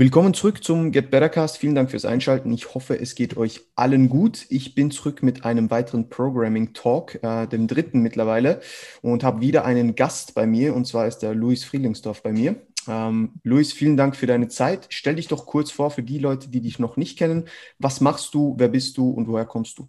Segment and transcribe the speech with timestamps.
[0.00, 1.58] Willkommen zurück zum Get Better Cast.
[1.58, 2.50] Vielen Dank fürs Einschalten.
[2.54, 4.46] Ich hoffe, es geht euch allen gut.
[4.48, 8.62] Ich bin zurück mit einem weiteren Programming Talk, äh, dem dritten mittlerweile,
[9.02, 12.56] und habe wieder einen Gast bei mir, und zwar ist der Luis Friedlingsdorf bei mir.
[12.88, 14.86] Ähm, Luis, vielen Dank für deine Zeit.
[14.88, 17.44] Stell dich doch kurz vor für die Leute, die dich noch nicht kennen.
[17.78, 19.86] Was machst du, wer bist du und woher kommst du?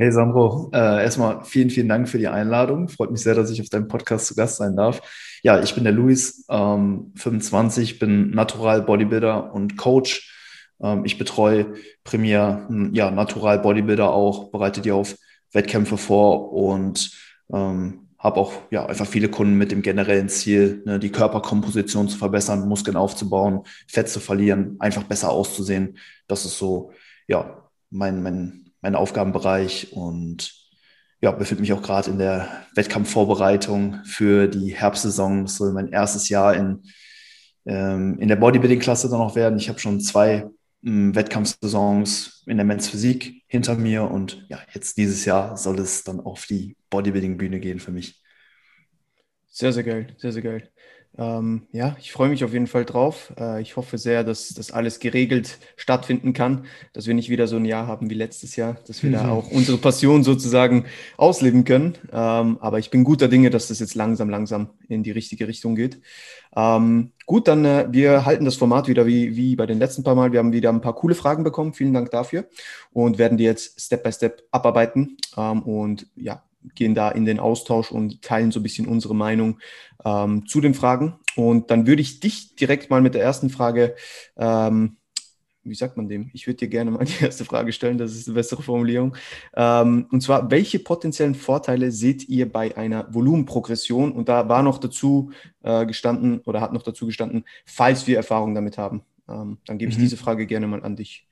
[0.00, 2.88] Hey Sandro, äh, erstmal vielen, vielen Dank für die Einladung.
[2.88, 5.00] Freut mich sehr, dass ich auf deinem Podcast zu Gast sein darf.
[5.42, 10.32] Ja, ich bin der Luis, ähm, 25, bin Natural Bodybuilder und Coach.
[10.80, 15.16] Ähm, ich betreue primär hm, ja, Natural Bodybuilder auch, bereite die auf
[15.52, 17.10] Wettkämpfe vor und
[17.52, 22.18] ähm, habe auch ja, einfach viele Kunden mit dem generellen Ziel, ne, die Körperkomposition zu
[22.18, 25.98] verbessern, Muskeln aufzubauen, Fett zu verlieren, einfach besser auszusehen.
[26.28, 26.92] Das ist so
[27.26, 30.54] ja, mein, mein mein Aufgabenbereich und
[31.20, 35.44] ja, befinde mich auch gerade in der Wettkampfvorbereitung für die Herbstsaison.
[35.44, 36.84] Das soll mein erstes Jahr in,
[37.66, 39.58] ähm, in der Bodybuilding-Klasse dann noch werden.
[39.58, 40.48] Ich habe schon zwei
[40.84, 46.04] ähm, Wettkampfsaisons in der Men's Physik hinter mir und ja, jetzt dieses Jahr soll es
[46.04, 48.22] dann auf die Bodybuilding-Bühne gehen für mich.
[49.48, 50.70] Sehr, sehr geil, sehr, sehr geil.
[51.18, 53.32] Ähm, ja, ich freue mich auf jeden Fall drauf.
[53.38, 57.56] Äh, ich hoffe sehr, dass das alles geregelt stattfinden kann, dass wir nicht wieder so
[57.56, 59.14] ein Jahr haben wie letztes Jahr, dass wir mhm.
[59.14, 60.84] da auch unsere Passion sozusagen
[61.16, 61.98] ausleben können.
[62.12, 65.74] Ähm, aber ich bin guter Dinge, dass das jetzt langsam, langsam in die richtige Richtung
[65.74, 66.00] geht.
[66.54, 70.14] Ähm, gut, dann äh, wir halten das Format wieder wie, wie bei den letzten paar
[70.14, 70.30] Mal.
[70.30, 71.74] Wir haben wieder ein paar coole Fragen bekommen.
[71.74, 72.46] Vielen Dank dafür
[72.92, 75.16] und werden die jetzt Step by Step abarbeiten.
[75.36, 76.44] Ähm, und ja,
[76.74, 79.58] gehen da in den Austausch und teilen so ein bisschen unsere Meinung
[80.04, 81.18] ähm, zu den Fragen.
[81.36, 83.94] Und dann würde ich dich direkt mal mit der ersten Frage,
[84.36, 84.96] ähm,
[85.68, 86.30] wie sagt man dem?
[86.32, 89.16] Ich würde dir gerne mal die erste Frage stellen, das ist eine bessere Formulierung.
[89.54, 94.12] Ähm, und zwar, welche potenziellen Vorteile seht ihr bei einer Volumenprogression?
[94.12, 95.30] Und da war noch dazu
[95.62, 99.02] äh, gestanden oder hat noch dazu gestanden, falls wir Erfahrung damit haben.
[99.28, 100.02] Ähm, dann gebe ich mhm.
[100.02, 101.28] diese Frage gerne mal an dich.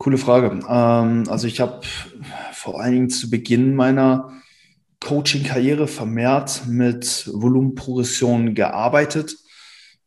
[0.00, 0.60] Coole Frage.
[0.66, 1.82] Ähm, also ich habe
[2.54, 4.32] vor allen Dingen zu Beginn meiner
[5.00, 9.36] Coaching-Karriere vermehrt mit Volumenprogression gearbeitet.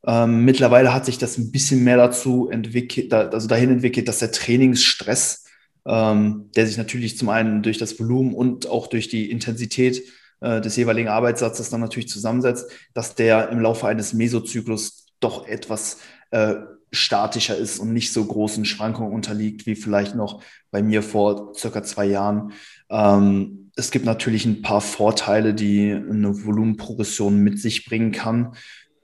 [0.03, 4.31] Ähm, mittlerweile hat sich das ein bisschen mehr dazu entwickelt, also dahin entwickelt, dass der
[4.31, 5.45] Trainingsstress,
[5.85, 10.01] ähm, der sich natürlich zum einen durch das Volumen und auch durch die Intensität
[10.41, 12.65] äh, des jeweiligen Arbeitssatzes dann natürlich zusammensetzt,
[12.95, 15.99] dass der im Laufe eines Mesozyklus doch etwas
[16.31, 16.55] äh,
[16.93, 21.83] statischer ist und nicht so großen Schwankungen unterliegt wie vielleicht noch bei mir vor circa
[21.83, 22.53] zwei Jahren.
[22.89, 28.53] Ähm, es gibt natürlich ein paar Vorteile, die eine Volumenprogression mit sich bringen kann.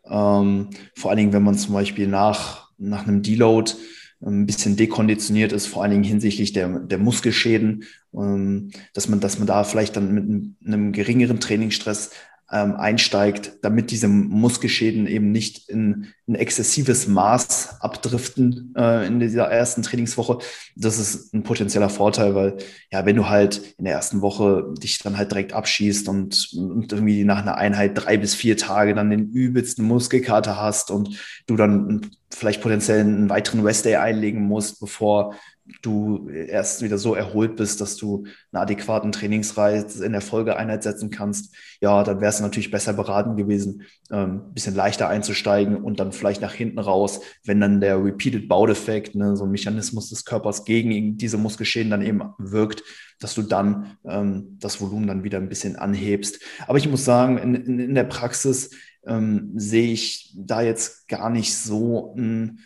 [0.05, 3.73] Ähm, vor allen Dingen, wenn man zum Beispiel nach, nach einem Deload
[4.21, 9.39] ein bisschen dekonditioniert ist, vor allen Dingen hinsichtlich der, der Muskelschäden, ähm, dass, man, dass
[9.39, 12.11] man da vielleicht dann mit einem geringeren Trainingsstress
[12.51, 19.45] ähm, einsteigt, damit diese Muskelschäden eben nicht in ein exzessives Maß abdriften äh, in dieser
[19.45, 20.39] ersten Trainingswoche.
[20.75, 22.57] Das ist ein potenzieller Vorteil, weil
[22.91, 26.91] ja, wenn du halt in der ersten Woche dich dann halt direkt abschießt und, und
[26.91, 31.55] irgendwie nach einer Einheit drei bis vier Tage dann den übelsten Muskelkater hast und du
[31.55, 35.35] dann vielleicht potenziell einen weiteren Rest Day einlegen musst, bevor
[35.81, 41.09] du erst wieder so erholt bist, dass du einen adäquaten Trainingsreiz in der Folgeeinheit setzen
[41.09, 45.99] kannst, ja, dann wäre es natürlich besser beraten gewesen, ähm, ein bisschen leichter einzusteigen und
[45.99, 50.25] dann vielleicht nach hinten raus, wenn dann der Repeated Bout-Effekt, ne, so ein Mechanismus des
[50.25, 52.83] Körpers gegen diese Muskelschäden dann eben wirkt,
[53.19, 56.39] dass du dann ähm, das Volumen dann wieder ein bisschen anhebst.
[56.67, 58.71] Aber ich muss sagen, in, in, in der Praxis
[59.05, 62.59] ähm, sehe ich da jetzt gar nicht so ein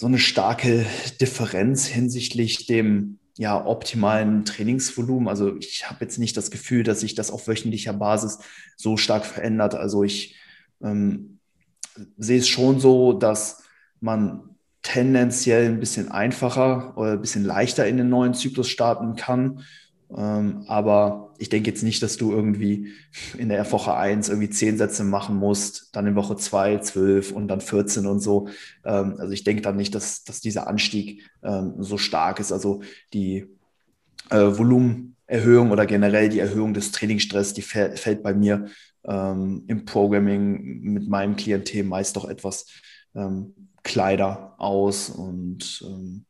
[0.00, 0.86] so eine starke
[1.20, 5.28] Differenz hinsichtlich dem ja, optimalen Trainingsvolumen.
[5.28, 8.38] Also ich habe jetzt nicht das Gefühl, dass sich das auf wöchentlicher Basis
[8.78, 9.74] so stark verändert.
[9.74, 10.36] Also ich
[10.82, 11.38] ähm,
[12.16, 13.62] sehe es schon so, dass
[14.00, 19.66] man tendenziell ein bisschen einfacher oder ein bisschen leichter in den neuen Zyklus starten kann
[20.16, 22.88] ähm, aber ich denke jetzt nicht, dass du irgendwie
[23.38, 27.48] in der Woche 1 irgendwie 10 Sätze machen musst, dann in Woche 2 12 und
[27.48, 28.48] dann 14 und so.
[28.84, 32.52] Ähm, also ich denke dann nicht, dass, dass dieser Anstieg ähm, so stark ist.
[32.52, 32.82] Also
[33.12, 33.46] die
[34.30, 38.66] äh, Volumenerhöhung oder generell die Erhöhung des Trainingsstress, die fällt bei mir
[39.04, 42.66] ähm, im Programming mit meinem Klientel meist doch etwas
[43.14, 46.26] ähm, kleider aus und ähm,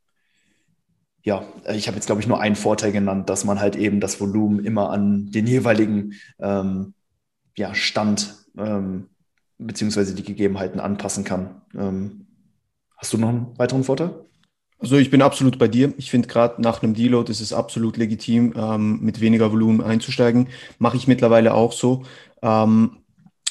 [1.22, 1.44] ja,
[1.74, 4.64] ich habe jetzt, glaube ich, nur einen Vorteil genannt, dass man halt eben das Volumen
[4.64, 6.94] immer an den jeweiligen ähm,
[7.56, 9.08] ja, Stand ähm,
[9.58, 11.60] beziehungsweise die Gegebenheiten anpassen kann.
[11.74, 12.26] Ähm,
[12.96, 14.14] hast du noch einen weiteren Vorteil?
[14.78, 15.92] Also ich bin absolut bei dir.
[15.98, 20.48] Ich finde gerade nach einem Deload ist es absolut legitim, ähm, mit weniger Volumen einzusteigen.
[20.78, 22.04] Mache ich mittlerweile auch so.
[22.40, 23.02] Ähm,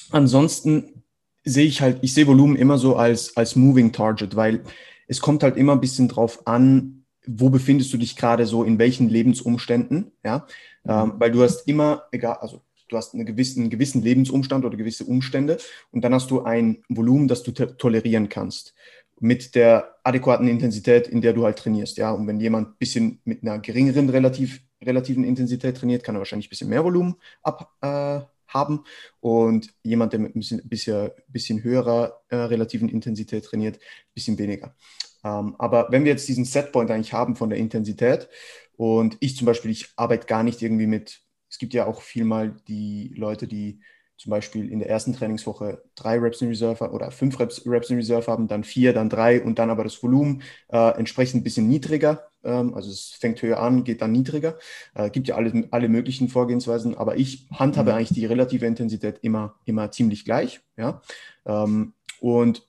[0.09, 1.03] ansonsten
[1.43, 4.63] sehe ich halt, ich sehe Volumen immer so als, als Moving Target, weil
[5.07, 8.79] es kommt halt immer ein bisschen drauf an, wo befindest du dich gerade so, in
[8.79, 10.47] welchen Lebensumständen, ja,
[10.87, 14.77] ähm, weil du hast immer, egal, also du hast eine gewissen, einen gewissen Lebensumstand oder
[14.77, 15.57] gewisse Umstände
[15.91, 18.73] und dann hast du ein Volumen, das du tolerieren kannst
[19.19, 23.19] mit der adäquaten Intensität, in der du halt trainierst, ja, und wenn jemand ein bisschen
[23.25, 27.73] mit einer geringeren relativ, relativen Intensität trainiert, kann er wahrscheinlich ein bisschen mehr Volumen ab,
[27.81, 28.83] äh, haben
[29.19, 34.37] und jemand, der mit ein bisschen, bisschen, bisschen höherer äh, relativen Intensität trainiert, ein bisschen
[34.37, 34.75] weniger.
[35.23, 38.29] Ähm, aber wenn wir jetzt diesen Setpoint eigentlich haben von der Intensität
[38.77, 42.23] und ich zum Beispiel, ich arbeite gar nicht irgendwie mit, es gibt ja auch viel
[42.23, 43.81] mal die Leute, die
[44.19, 47.95] zum Beispiel in der ersten Trainingswoche drei Reps in Reserve oder fünf Reps, Reps in
[47.95, 51.69] Reserve haben, dann vier, dann drei und dann aber das Volumen äh, entsprechend ein bisschen
[51.69, 52.27] niedriger.
[52.43, 54.57] Ähm, also es fängt höher an, geht dann niedriger.
[54.93, 57.97] Äh, gibt ja alle, alle möglichen Vorgehensweisen, aber ich handhabe mhm.
[57.97, 60.59] eigentlich die relative Intensität immer, immer ziemlich gleich.
[60.75, 61.01] Ja?
[61.45, 62.67] Ähm, und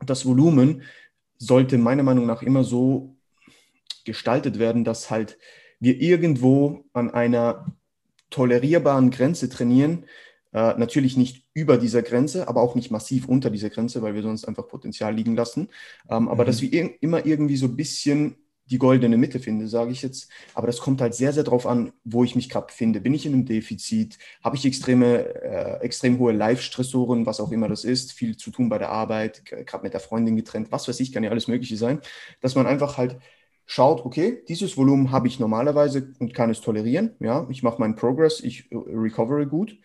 [0.00, 0.82] das Volumen
[1.38, 3.16] sollte meiner Meinung nach immer so
[4.04, 5.38] gestaltet werden, dass halt
[5.80, 7.66] wir irgendwo an einer
[8.30, 10.04] tolerierbaren Grenze trainieren,
[10.52, 14.22] äh, natürlich nicht über dieser Grenze, aber auch nicht massiv unter dieser Grenze, weil wir
[14.22, 15.68] sonst einfach Potenzial liegen lassen.
[16.08, 16.46] Ähm, aber mhm.
[16.46, 18.36] dass wir ir immer irgendwie so ein bisschen
[18.70, 20.28] die goldene Mitte finden, sage ich jetzt.
[20.54, 23.00] Aber das kommt halt sehr, sehr darauf an, wo ich mich gerade befinde.
[23.00, 24.18] Bin ich in einem Defizit?
[24.42, 28.12] Habe ich extreme, äh, extrem hohe Live-Stressoren, was auch immer das ist?
[28.12, 31.24] Viel zu tun bei der Arbeit, gerade mit der Freundin getrennt, was weiß ich, kann
[31.24, 32.00] ja alles Mögliche sein.
[32.40, 33.18] Dass man einfach halt
[33.66, 37.16] schaut, okay, dieses Volumen habe ich normalerweise und kann es tolerieren.
[37.20, 39.78] Ja, ich mache meinen Progress, ich äh, recovere gut.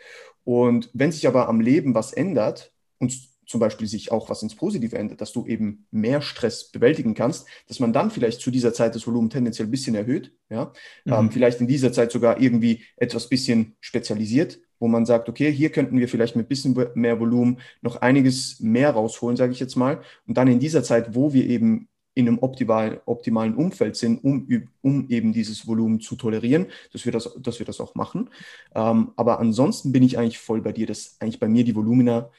[0.43, 4.55] Und wenn sich aber am Leben was ändert und zum Beispiel sich auch was ins
[4.55, 8.73] Positive ändert, dass du eben mehr Stress bewältigen kannst, dass man dann vielleicht zu dieser
[8.73, 10.71] Zeit das Volumen tendenziell ein bisschen erhöht, ja,
[11.03, 11.13] mhm.
[11.13, 15.69] ähm, vielleicht in dieser Zeit sogar irgendwie etwas bisschen spezialisiert, wo man sagt, okay, hier
[15.69, 19.75] könnten wir vielleicht mit ein bisschen mehr Volumen noch einiges mehr rausholen, sage ich jetzt
[19.75, 24.23] mal, und dann in dieser Zeit, wo wir eben in einem optimalen, optimalen Umfeld sind,
[24.23, 24.47] um,
[24.81, 28.29] um eben dieses Volumen zu tolerieren, dass wir das, dass wir das auch machen.
[28.75, 32.29] Ähm, aber ansonsten bin ich eigentlich voll bei dir, dass eigentlich bei mir die Volumina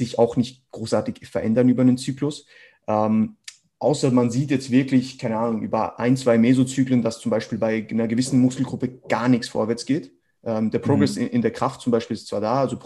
[0.00, 2.46] sich auch nicht großartig verändern über einen Zyklus.
[2.88, 3.36] Ähm,
[3.78, 7.86] außer man sieht jetzt wirklich, keine Ahnung, über ein, zwei Mesozyklen, dass zum Beispiel bei
[7.90, 10.12] einer gewissen Muskelgruppe gar nichts vorwärts geht.
[10.42, 11.22] Ähm, der Progress mhm.
[11.22, 12.78] in, in, der Kraft zum Beispiel ist zwar da, also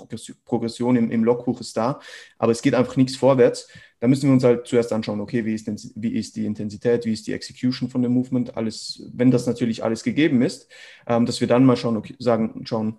[0.45, 2.01] Progression im, im Logbuch ist da,
[2.37, 3.69] aber es geht einfach nichts vorwärts.
[4.01, 7.07] Da müssen wir uns halt zuerst anschauen, okay, wie ist, denn, wie ist die Intensität,
[7.07, 10.69] wie ist die Execution von dem Movement, alles, wenn das natürlich alles gegeben ist,
[11.07, 12.99] ähm, dass wir dann mal schauen, okay, sagen, schauen,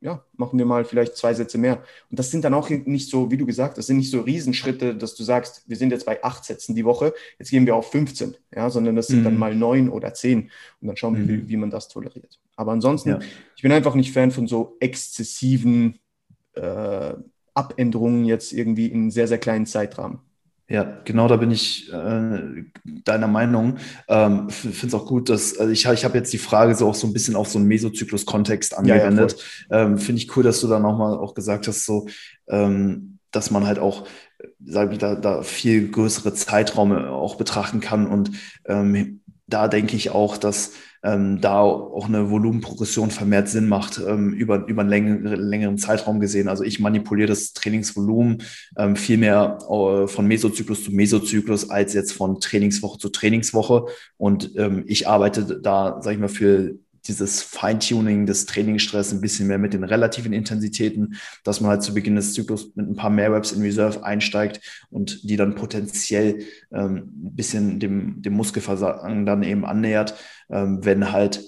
[0.00, 1.82] ja, machen wir mal vielleicht zwei Sätze mehr.
[2.10, 4.20] Und das sind dann auch nicht so, wie du gesagt hast, das sind nicht so
[4.20, 7.76] Riesenschritte, dass du sagst, wir sind jetzt bei acht Sätzen die Woche, jetzt gehen wir
[7.76, 9.24] auf 15, ja, sondern das sind mhm.
[9.24, 10.50] dann mal neun oder zehn.
[10.80, 11.28] Und dann schauen wir, mhm.
[11.28, 12.38] wie, wie, man das toleriert.
[12.56, 13.18] Aber ansonsten, ja.
[13.56, 15.98] ich bin einfach nicht Fan von so exzessiven
[16.54, 17.12] äh,
[17.52, 20.20] Abänderungen jetzt irgendwie in sehr, sehr kleinen Zeitrahmen.
[20.70, 23.78] Ja, genau, da bin ich äh, deiner Meinung.
[24.06, 26.94] Ähm, Finde es auch gut, dass also ich, ich habe jetzt die Frage so auch
[26.94, 29.36] so ein bisschen auf so einen Mesozyklus-Kontext angewendet.
[29.68, 32.06] Ja, ja, ähm, Finde ich cool, dass du da nochmal auch gesagt hast, so,
[32.48, 34.06] ähm, dass man halt auch,
[34.64, 38.06] sage ich, da, da viel größere Zeiträume auch betrachten kann.
[38.06, 38.30] Und
[38.64, 39.19] ähm,
[39.50, 44.66] da denke ich auch, dass ähm, da auch eine Volumenprogression vermehrt Sinn macht, ähm, über,
[44.66, 46.48] über einen längeren, längeren Zeitraum gesehen.
[46.48, 48.42] Also ich manipuliere das Trainingsvolumen
[48.76, 53.86] ähm, viel mehr äh, von Mesozyklus zu Mesozyklus als jetzt von Trainingswoche zu Trainingswoche.
[54.18, 56.74] Und ähm, ich arbeite da, sage ich mal, für
[57.08, 61.94] dieses Feintuning des Trainingsstress ein bisschen mehr mit den relativen Intensitäten, dass man halt zu
[61.94, 66.44] Beginn des Zyklus mit ein paar mehr Reps in Reserve einsteigt und die dann potenziell
[66.72, 70.14] ähm, ein bisschen dem, dem Muskelversagen dann eben annähert,
[70.50, 71.42] ähm, wenn halt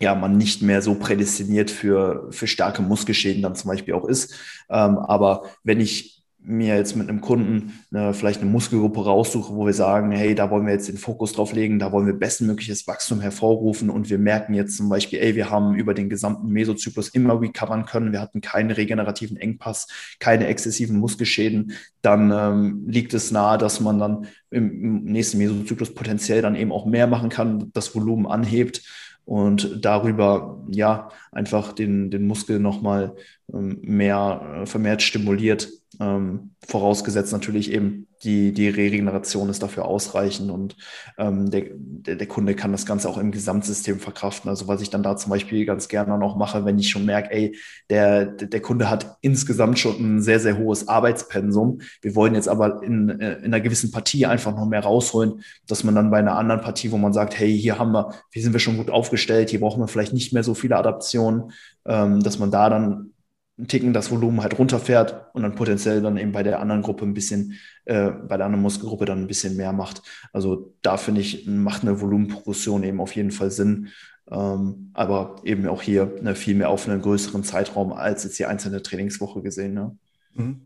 [0.00, 4.34] ja, man nicht mehr so prädestiniert für, für starke Muskelschäden dann zum Beispiel auch ist.
[4.68, 6.13] Ähm, aber wenn ich
[6.46, 10.50] mir jetzt mit einem Kunden eine, vielleicht eine Muskelgruppe raussuche, wo wir sagen, hey, da
[10.50, 14.18] wollen wir jetzt den Fokus drauf legen, da wollen wir bestmögliches Wachstum hervorrufen und wir
[14.18, 18.20] merken jetzt zum Beispiel, ey, wir haben über den gesamten Mesozyklus immer recovern können, wir
[18.20, 19.88] hatten keinen regenerativen Engpass,
[20.20, 21.72] keine exzessiven Muskelschäden,
[22.02, 26.84] dann ähm, liegt es nahe, dass man dann im, nächsten Mesozyklus potenziell dann eben auch
[26.84, 28.82] mehr machen kann, das Volumen anhebt
[29.24, 33.14] und darüber ja einfach den, den Muskel nochmal
[33.52, 35.70] ähm, mehr äh, vermehrt stimuliert
[36.00, 40.76] ähm, vorausgesetzt natürlich eben die, die Regeneration ist dafür ausreichend und
[41.18, 44.48] ähm, der, der, der, Kunde kann das Ganze auch im Gesamtsystem verkraften.
[44.48, 47.32] Also was ich dann da zum Beispiel ganz gerne noch mache, wenn ich schon merke,
[47.32, 47.58] ey,
[47.90, 51.80] der, der Kunde hat insgesamt schon ein sehr, sehr hohes Arbeitspensum.
[52.00, 55.84] Wir wollen jetzt aber in, äh, in einer gewissen Partie einfach noch mehr rausholen, dass
[55.84, 58.52] man dann bei einer anderen Partie, wo man sagt, hey, hier haben wir, hier sind
[58.52, 61.52] wir schon gut aufgestellt, hier brauchen wir vielleicht nicht mehr so viele Adaptionen,
[61.84, 63.13] ähm, dass man da dann
[63.56, 67.04] einen Ticken das Volumen halt runterfährt und dann potenziell dann eben bei der anderen Gruppe
[67.04, 70.02] ein bisschen, äh, bei der anderen Muskelgruppe dann ein bisschen mehr macht.
[70.32, 73.88] Also da finde ich, macht eine Volumenprogression eben auf jeden Fall Sinn.
[74.30, 78.46] Ähm, aber eben auch hier eine viel mehr auf einen größeren Zeitraum als jetzt die
[78.46, 79.74] einzelne Trainingswoche gesehen.
[79.74, 79.96] Ne?
[80.34, 80.60] Mhm.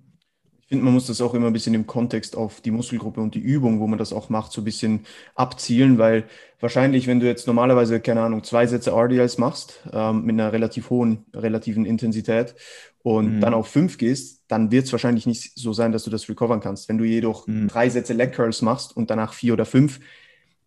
[0.69, 3.35] Ich finde, man muss das auch immer ein bisschen im Kontext auf die Muskelgruppe und
[3.35, 6.25] die Übung, wo man das auch macht, so ein bisschen abzielen, weil
[6.61, 10.91] wahrscheinlich, wenn du jetzt normalerweise, keine Ahnung, zwei Sätze RDLs machst, ähm, mit einer relativ
[10.91, 12.55] hohen relativen Intensität
[13.03, 13.41] und mhm.
[13.41, 16.61] dann auf fünf gehst, dann wird es wahrscheinlich nicht so sein, dass du das recovern
[16.61, 16.91] kannst.
[16.91, 17.69] Wenn du jedoch mhm.
[17.69, 20.01] drei Sätze Leg Curls machst und danach vier oder fünf,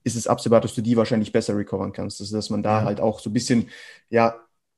[0.04, 2.20] ist es absehbar, dass du die wahrscheinlich besser recovern kannst.
[2.22, 2.86] Also, dass man da ja.
[2.86, 3.70] halt auch so ein bisschen,
[4.10, 4.34] ja,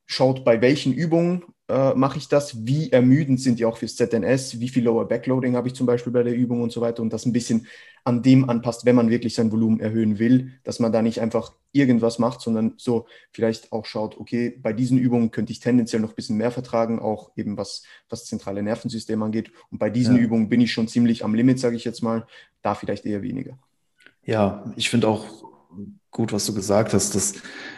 [0.05, 4.59] schaut, bei welchen Übungen äh, mache ich das, wie ermüdend sind die auch fürs ZNS,
[4.59, 7.13] wie viel Lower Backloading habe ich zum Beispiel bei der Übung und so weiter und
[7.13, 7.67] das ein bisschen
[8.03, 11.53] an dem anpasst, wenn man wirklich sein Volumen erhöhen will, dass man da nicht einfach
[11.71, 16.09] irgendwas macht, sondern so vielleicht auch schaut, okay, bei diesen Übungen könnte ich tendenziell noch
[16.09, 20.17] ein bisschen mehr vertragen, auch eben was, was das zentrale Nervensystem angeht und bei diesen
[20.17, 20.21] ja.
[20.21, 22.27] Übungen bin ich schon ziemlich am Limit, sage ich jetzt mal,
[22.61, 23.57] da vielleicht eher weniger.
[24.25, 25.25] Ja, ich finde auch
[26.11, 27.35] gut, was du gesagt hast, dass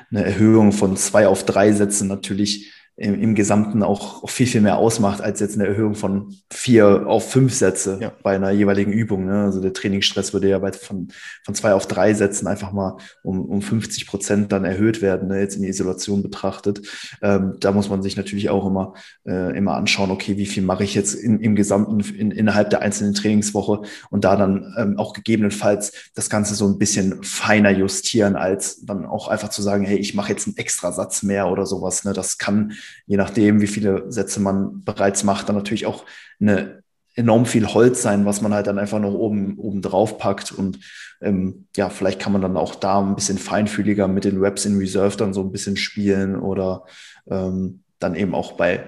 [0.10, 4.78] eine Erhöhung von zwei auf drei Sätzen natürlich im, im Gesamten auch, viel, viel mehr
[4.78, 8.14] ausmacht als jetzt eine Erhöhung von vier auf fünf Sätze ja.
[8.24, 9.26] bei einer jeweiligen Übung.
[9.26, 9.44] Ne?
[9.44, 11.10] Also der Trainingsstress würde ja bei, von,
[11.44, 15.42] von zwei auf drei Sätzen einfach mal um, um 50 Prozent dann erhöht werden, ne?
[15.42, 16.88] jetzt in die Isolation betrachtet.
[17.22, 18.94] Ähm, da muss man sich natürlich auch immer,
[19.28, 22.82] äh, immer anschauen, okay, wie viel mache ich jetzt in, im Gesamten in, innerhalb der
[22.82, 28.38] einzelnen Trainingswoche und da dann ähm, auch gegebenenfalls das Ganze so ein bisschen feiner justieren,
[28.38, 31.66] als dann auch einfach zu sagen, hey, ich mache jetzt einen extra Satz mehr oder
[31.66, 32.06] sowas.
[32.06, 32.14] Ne?
[32.14, 32.72] Das kann
[33.06, 36.06] je nachdem, wie viele Sätze man bereits macht, dann natürlich auch
[36.40, 36.84] eine
[37.16, 40.52] enorm viel Holz sein, was man halt dann einfach noch oben, oben drauf packt.
[40.52, 40.80] Und
[41.22, 44.78] ähm, ja, vielleicht kann man dann auch da ein bisschen feinfühliger mit den Reps in
[44.78, 46.84] Reserve dann so ein bisschen spielen oder
[47.28, 48.84] ähm, dann eben auch bei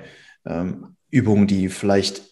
[0.46, 2.24] ähm, Übungen, die vielleicht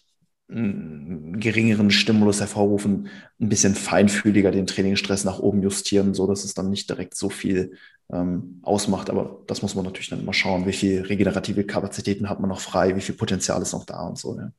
[0.48, 3.08] geringeren Stimulus hervorrufen,
[3.40, 7.28] ein bisschen feinfühliger den Trainingsstress nach oben justieren, so dass es dann nicht direkt so
[7.28, 7.76] viel
[8.12, 9.10] ähm, ausmacht.
[9.10, 12.60] Aber das muss man natürlich dann immer schauen, wie viel regenerative Kapazitäten hat man noch
[12.60, 14.36] frei, wie viel Potenzial ist noch da und so.
[14.36, 14.52] Ja.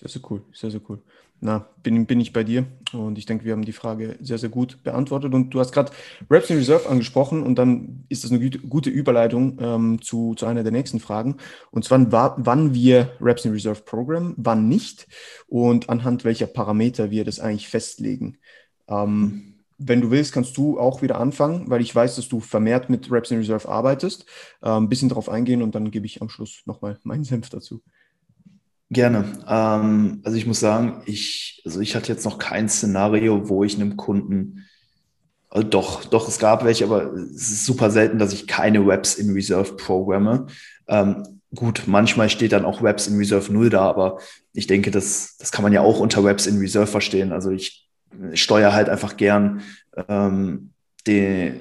[0.00, 1.02] Sehr, sehr cool, sehr, sehr cool.
[1.42, 4.50] Na, bin, bin ich bei dir und ich denke, wir haben die Frage sehr, sehr
[4.50, 5.32] gut beantwortet.
[5.32, 5.90] Und du hast gerade
[6.30, 10.62] Reps in Reserve angesprochen und dann ist das eine gute Überleitung ähm, zu, zu einer
[10.62, 11.36] der nächsten Fragen.
[11.70, 15.06] Und zwar, wann wir Reps in Reserve Program, wann nicht
[15.48, 18.36] und anhand welcher Parameter wir das eigentlich festlegen.
[18.88, 22.90] Ähm, wenn du willst, kannst du auch wieder anfangen, weil ich weiß, dass du vermehrt
[22.90, 24.26] mit Reps in Reserve arbeitest.
[24.60, 27.80] Äh, ein bisschen darauf eingehen und dann gebe ich am Schluss nochmal meinen Senf dazu.
[28.92, 29.24] Gerne.
[29.46, 33.76] Ähm, also ich muss sagen, ich, also ich hatte jetzt noch kein Szenario, wo ich
[33.76, 34.66] einem Kunden,
[35.48, 39.14] also doch, doch, es gab welche, aber es ist super selten, dass ich keine Webs
[39.14, 40.46] in Reserve programme.
[40.88, 44.18] Ähm, gut, manchmal steht dann auch Webs in Reserve 0 da, aber
[44.52, 47.32] ich denke, das, das kann man ja auch unter Webs in Reserve verstehen.
[47.32, 47.88] Also ich
[48.34, 49.62] steuere halt einfach gern
[50.08, 50.72] ähm,
[51.06, 51.52] die,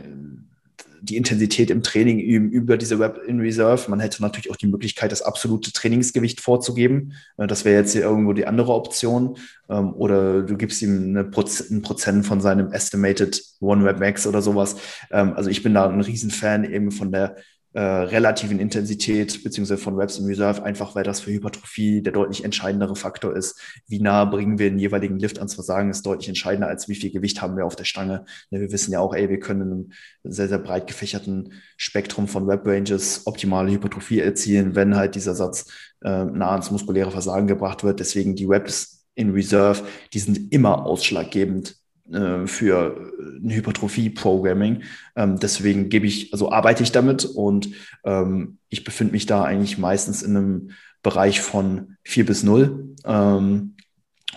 [1.02, 3.90] die Intensität im Training üben über diese Web in Reserve.
[3.90, 7.14] Man hätte natürlich auch die Möglichkeit, das absolute Trainingsgewicht vorzugeben.
[7.38, 9.38] Äh, das wäre jetzt hier irgendwo die andere Option.
[9.70, 14.28] Ähm, oder du gibst ihm eine Proz ein Prozent von seinem Estimated One Web Max
[14.28, 14.78] oder sowas.
[15.12, 17.38] Ähm, also ich bin da ein Riesenfan eben von der
[17.74, 22.44] äh, relativen Intensität beziehungsweise von Reps in Reserve, einfach weil das für Hypertrophie der deutlich
[22.44, 23.60] entscheidendere Faktor ist.
[23.88, 27.12] Wie nah bringen wir den jeweiligen Lift ans Versagen, ist deutlich entscheidender, als wie viel
[27.12, 28.26] Gewicht haben wir auf der Stange.
[28.50, 29.92] Ja, wir wissen ja auch, ey, wir können in einem
[30.24, 35.72] sehr, sehr breit gefächerten Spektrum von Rep Ranges optimale Hypertrophie erzielen, wenn halt dieser Satz
[36.04, 38.00] äh, nah ans muskuläre Versagen gebracht wird.
[38.00, 39.84] Deswegen die Reps in Reserve,
[40.14, 41.76] die sind immer ausschlaggebend
[42.12, 44.84] äh, für ein Hypertrophie-Programming.
[45.16, 47.70] Ähm, deswegen gebe ich, also arbeite ich damit und
[48.04, 50.72] ähm, ich befinde mich da eigentlich meistens in einem
[51.04, 53.76] Bereich von 4 bis 0 ähm,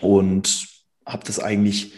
[0.00, 0.66] und
[1.04, 1.94] habe das eigentlich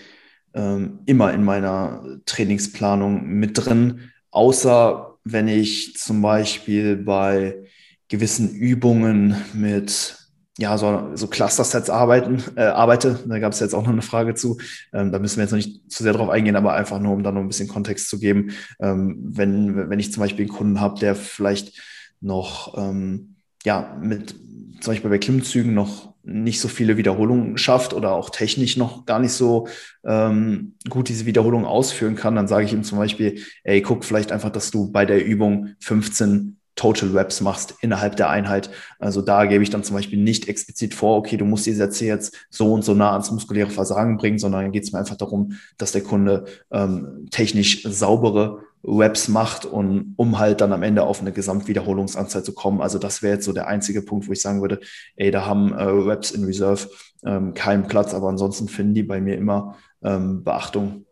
[0.54, 7.64] ähm, immer in meiner Trainingsplanung mit drin, außer wenn ich zum Beispiel bei
[8.09, 10.24] gewissen Übungen mit
[10.58, 13.18] ja, so, so Cluster-Sets arbeiten, äh, arbeite.
[13.26, 14.58] Da gab es jetzt auch noch eine Frage zu.
[14.92, 17.25] Ähm, da müssen wir jetzt noch nicht zu sehr drauf eingehen, aber einfach nur, um
[17.25, 18.50] da noch ein bisschen Kontext zu geben.
[18.80, 21.80] Ähm, wenn, wenn ich zum Beispiel einen Kunden habe, der vielleicht
[22.20, 23.34] noch ähm,
[23.64, 24.37] ja, mit
[24.80, 29.18] zum Beispiel bei Klimmzügen noch nicht so viele Wiederholungen schafft oder auch technisch noch gar
[29.18, 29.68] nicht so
[30.04, 34.32] ähm, gut diese Wiederholungen ausführen kann, dann sage ich ihm zum Beispiel, ey, guck vielleicht
[34.32, 38.71] einfach, dass du bei der Übung 15 Total Reps machst innerhalb der Einheit.
[38.99, 42.04] Also da gebe ich dann zum Beispiel nicht explizit vor, okay, du musst die Sätze
[42.04, 45.59] jetzt so und so nah ans muskuläre Versagen bringen, sondern geht es mir einfach darum,
[45.78, 51.21] dass der Kunde ähm, technisch saubere Reps macht und um halt dann am Ende auf
[51.21, 52.83] eine Gesamtwiederholungsanzahl zu kommen.
[52.83, 54.81] Also das wäre jetzt so der einzige Punkt, wo ich sagen würde,
[55.16, 56.88] ey, da haben äh, Reps in Reserve
[57.25, 61.07] ähm, keinen Platz, aber ansonsten finden die bei mir immer ähm, Beachtung.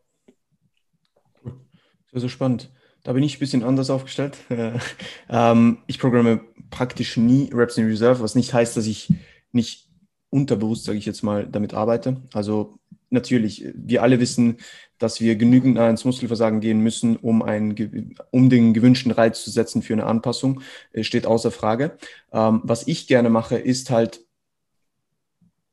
[2.11, 2.71] Sehr, sehr spannend.
[3.03, 4.37] Da bin ich ein bisschen anders aufgestellt.
[5.29, 6.41] ähm, ich programme
[6.71, 9.13] praktisch nie Reps in Reserve, was nicht heißt, dass ich
[9.53, 9.89] nicht
[10.31, 12.17] unterbewusst, sage ich jetzt mal, damit arbeite.
[12.33, 12.79] Also
[13.11, 14.57] natürlich, wir alle wissen,
[14.99, 19.83] dass wir genügend ins Muskelversagen gehen müssen, um, ein, um den gewünschten Reiz zu setzen
[19.83, 20.63] für eine Anpassung,
[21.01, 21.99] steht außer Frage.
[22.33, 24.25] Ähm, was ich gerne mache, ist halt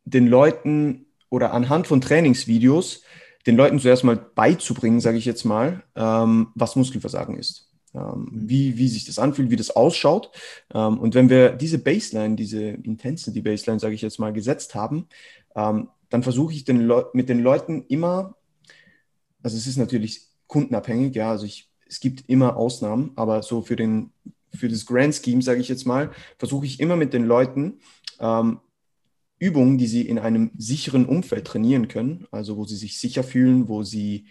[0.03, 3.03] den Leuten oder anhand von Trainingsvideos
[3.49, 7.67] den Leuten zuerst mal beizubringen, sage ich jetzt mal, ähm, was Muskelversagen ist.
[7.93, 10.29] Ähm, wie, wie sich das anfühlt, wie das ausschaut.
[10.73, 15.07] Ähm, und wenn wir diese Baseline, diese Intensity Baseline, sage ich jetzt mal, gesetzt haben,
[15.55, 18.35] ähm, dann versuche ich den mit den Leuten immer
[19.43, 23.75] also es ist natürlich kundenabhängig, ja, also ich, es gibt immer Ausnahmen, aber so für
[23.75, 24.11] den,
[24.53, 27.79] für das Grand Scheme, sage ich jetzt mal, versuche ich immer mit den Leuten
[28.19, 28.59] ähm,
[29.39, 33.67] Übungen, die sie in einem sicheren Umfeld trainieren können, also wo sie sich sicher fühlen,
[33.69, 34.27] wo sie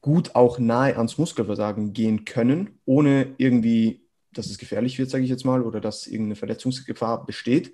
[0.00, 4.02] gut auch nahe ans Muskelversagen gehen können, ohne irgendwie,
[4.32, 7.72] dass es gefährlich wird, sage ich jetzt mal, oder dass irgendeine Verletzungsgefahr besteht,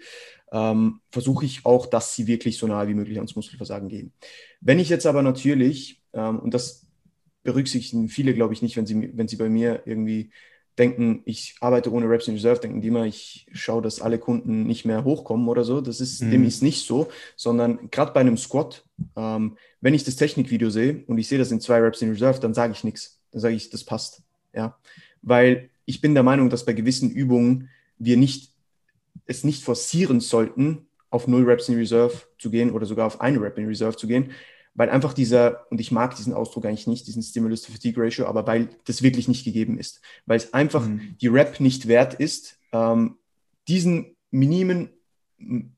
[0.53, 4.13] ähm, versuche ich auch, dass sie wirklich so nahe wie möglich ans Muskelversagen gehen.
[4.61, 6.87] Wenn ich jetzt aber natürlich ähm, und das
[7.43, 10.31] berücksichtigen viele, glaube ich, nicht, wenn sie, wenn sie bei mir irgendwie
[10.79, 14.65] denken, ich arbeite ohne Reps in Reserve, denken die immer, ich schaue, dass alle Kunden
[14.65, 15.81] nicht mehr hochkommen oder so.
[15.81, 16.31] Das ist, mhm.
[16.31, 18.85] dem ist nicht so, sondern gerade bei einem Squat,
[19.17, 22.41] ähm, wenn ich das Technikvideo sehe und ich sehe das in zwei Reps in Reserve,
[22.41, 23.21] dann sage ich nichts.
[23.33, 24.23] Dann sage ich, das passt.
[24.55, 24.79] Ja,
[25.23, 27.69] weil ich bin der Meinung, dass bei gewissen Übungen
[27.99, 28.53] wir nicht,
[29.27, 33.41] es nicht forcieren sollten, auf null Reps in Reserve zu gehen oder sogar auf eine
[33.41, 34.33] Rep in Reserve zu gehen,
[34.79, 39.03] weil einfach dieser, und ich mag diesen Ausdruck eigentlich nicht, diesen Stimulus-to-Fatigue-Ratio, aber weil das
[39.03, 40.01] wirklich nicht gegeben ist.
[40.25, 41.17] Weil es einfach mhm.
[41.21, 43.17] die Rap nicht wert ist, ähm,
[43.67, 44.91] diesen minimen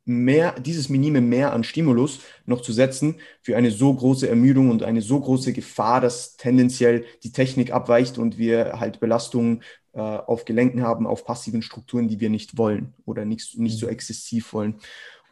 [0.05, 4.83] mehr, dieses minime Mehr an Stimulus noch zu setzen für eine so große Ermüdung und
[4.83, 9.63] eine so große Gefahr, dass tendenziell die Technik abweicht und wir halt Belastungen
[9.95, 13.87] äh, auf Gelenken haben, auf passiven Strukturen, die wir nicht wollen oder nicht, nicht so
[13.87, 13.93] mhm.
[13.93, 14.75] exzessiv wollen.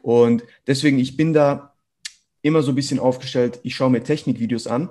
[0.01, 1.75] Und deswegen, ich bin da
[2.41, 4.89] immer so ein bisschen aufgestellt, ich schaue mir Technikvideos an.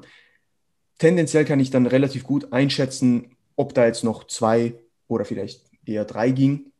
[0.99, 4.75] Tendenziell kann ich dann relativ gut einschätzen, ob da jetzt noch zwei
[5.07, 6.73] oder vielleicht eher drei ging.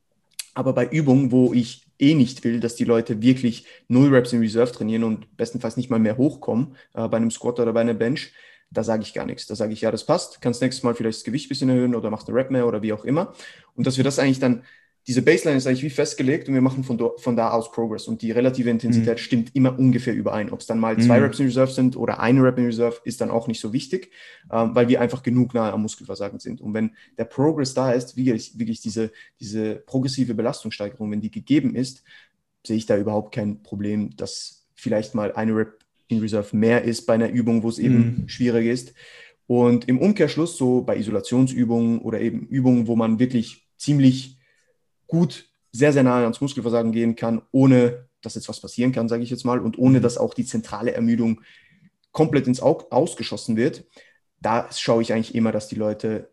[0.55, 4.41] Aber bei Übungen, wo ich eh nicht will, dass die Leute wirklich null Reps in
[4.41, 7.95] Reserve trainieren und bestenfalls nicht mal mehr hochkommen äh, bei einem Squat oder bei einer
[7.95, 8.33] Bench,
[8.71, 9.47] da sage ich gar nichts.
[9.47, 11.95] Da sage ich, ja, das passt, kannst nächstes Mal vielleicht das Gewicht ein bisschen erhöhen
[11.95, 13.33] oder machst eine Rep mehr oder wie auch immer.
[13.75, 14.63] Und dass wir das eigentlich dann
[15.09, 18.09] diese Baseline ist eigentlich wie festgelegt und wir machen von, do, von da aus Progress
[18.09, 19.23] und die relative Intensität mhm.
[19.23, 20.53] stimmt immer ungefähr überein.
[20.53, 21.25] Ob es dann mal zwei mhm.
[21.25, 24.11] Reps in Reserve sind oder eine Rep in Reserve, ist dann auch nicht so wichtig,
[24.53, 26.61] ähm, weil wir einfach genug nahe am Muskelversagen sind.
[26.61, 31.75] Und wenn der Progress da ist, wirklich, wirklich diese, diese progressive Belastungssteigerung, wenn die gegeben
[31.75, 32.05] ist,
[32.67, 37.07] sehe ich da überhaupt kein Problem, dass vielleicht mal eine Rep in Reserve mehr ist
[37.07, 38.29] bei einer Übung, wo es eben mhm.
[38.29, 38.93] schwierig ist.
[39.47, 44.38] Und im Umkehrschluss, so bei Isolationsübungen oder eben Übungen, wo man wirklich ziemlich
[45.09, 49.23] gut sehr, sehr nahe ans Muskelversagen gehen kann, ohne dass jetzt was passieren kann, sage
[49.23, 50.03] ich jetzt mal, und ohne mhm.
[50.03, 51.41] dass auch die zentrale Ermüdung
[52.13, 53.85] komplett ins Auge ausgeschossen wird.
[54.41, 56.31] Da schaue ich eigentlich immer, dass die Leute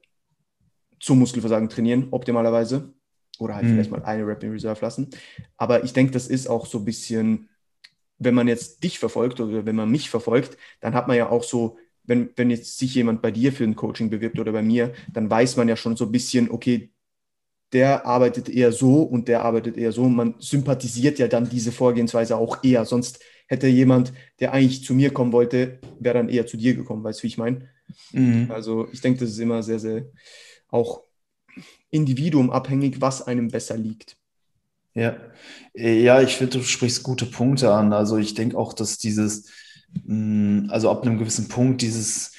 [1.00, 2.94] zum Muskelversagen trainieren, optimalerweise.
[3.38, 3.74] Oder halt mhm.
[3.74, 5.10] vielleicht mal eine Rep in Reserve lassen.
[5.58, 7.50] Aber ich denke, das ist auch so ein bisschen,
[8.18, 11.44] wenn man jetzt dich verfolgt oder wenn man mich verfolgt, dann hat man ja auch
[11.44, 14.94] so, wenn, wenn jetzt sich jemand bei dir für ein Coaching bewirbt oder bei mir,
[15.12, 16.92] dann weiß man ja schon so ein bisschen, okay,
[17.76, 20.08] der arbeitet eher so und der arbeitet eher so.
[20.08, 22.86] Man sympathisiert ja dann diese Vorgehensweise auch eher.
[22.86, 27.04] Sonst hätte jemand, der eigentlich zu mir kommen wollte, wäre dann eher zu dir gekommen.
[27.04, 27.68] Weißt du, wie ich meine?
[28.14, 28.50] Mhm.
[28.50, 30.06] Also ich denke, das ist immer sehr, sehr
[30.70, 31.02] auch
[31.92, 34.16] individuumabhängig, was einem besser liegt.
[34.94, 35.18] Ja,
[35.74, 37.92] ja, ich finde, du sprichst gute Punkte an.
[37.92, 39.50] Also ich denke auch, dass dieses,
[40.06, 42.32] mm, also ab einem gewissen Punkt dieses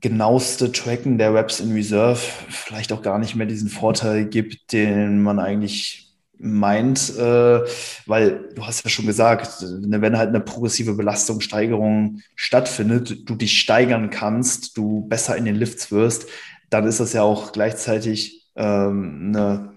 [0.00, 5.22] genaueste Tracken der Reps in Reserve vielleicht auch gar nicht mehr diesen Vorteil gibt, den
[5.22, 6.06] man eigentlich
[6.38, 7.60] meint, äh,
[8.06, 13.58] weil du hast ja schon gesagt, ne, wenn halt eine progressive Belastungssteigerung stattfindet, du dich
[13.58, 16.26] steigern kannst, du besser in den Lifts wirst,
[16.68, 19.72] dann ist das ja auch gleichzeitig ähm, eine,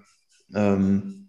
[0.53, 1.27] ähm,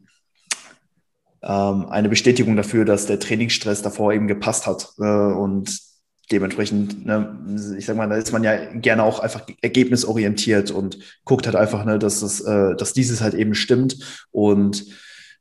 [1.42, 4.92] ähm, eine Bestätigung dafür, dass der Trainingsstress davor eben gepasst hat.
[4.98, 5.89] Äh, und
[6.30, 7.38] dementsprechend, ne,
[7.78, 11.84] ich sag mal, da ist man ja gerne auch einfach ergebnisorientiert und guckt halt einfach,
[11.84, 14.86] ne, dass, das, äh, dass dieses halt eben stimmt und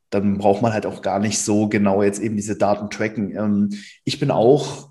[0.10, 3.36] dann braucht man halt auch gar nicht so genau jetzt eben diese Daten tracken.
[3.36, 3.70] Ähm,
[4.04, 4.90] ich bin auch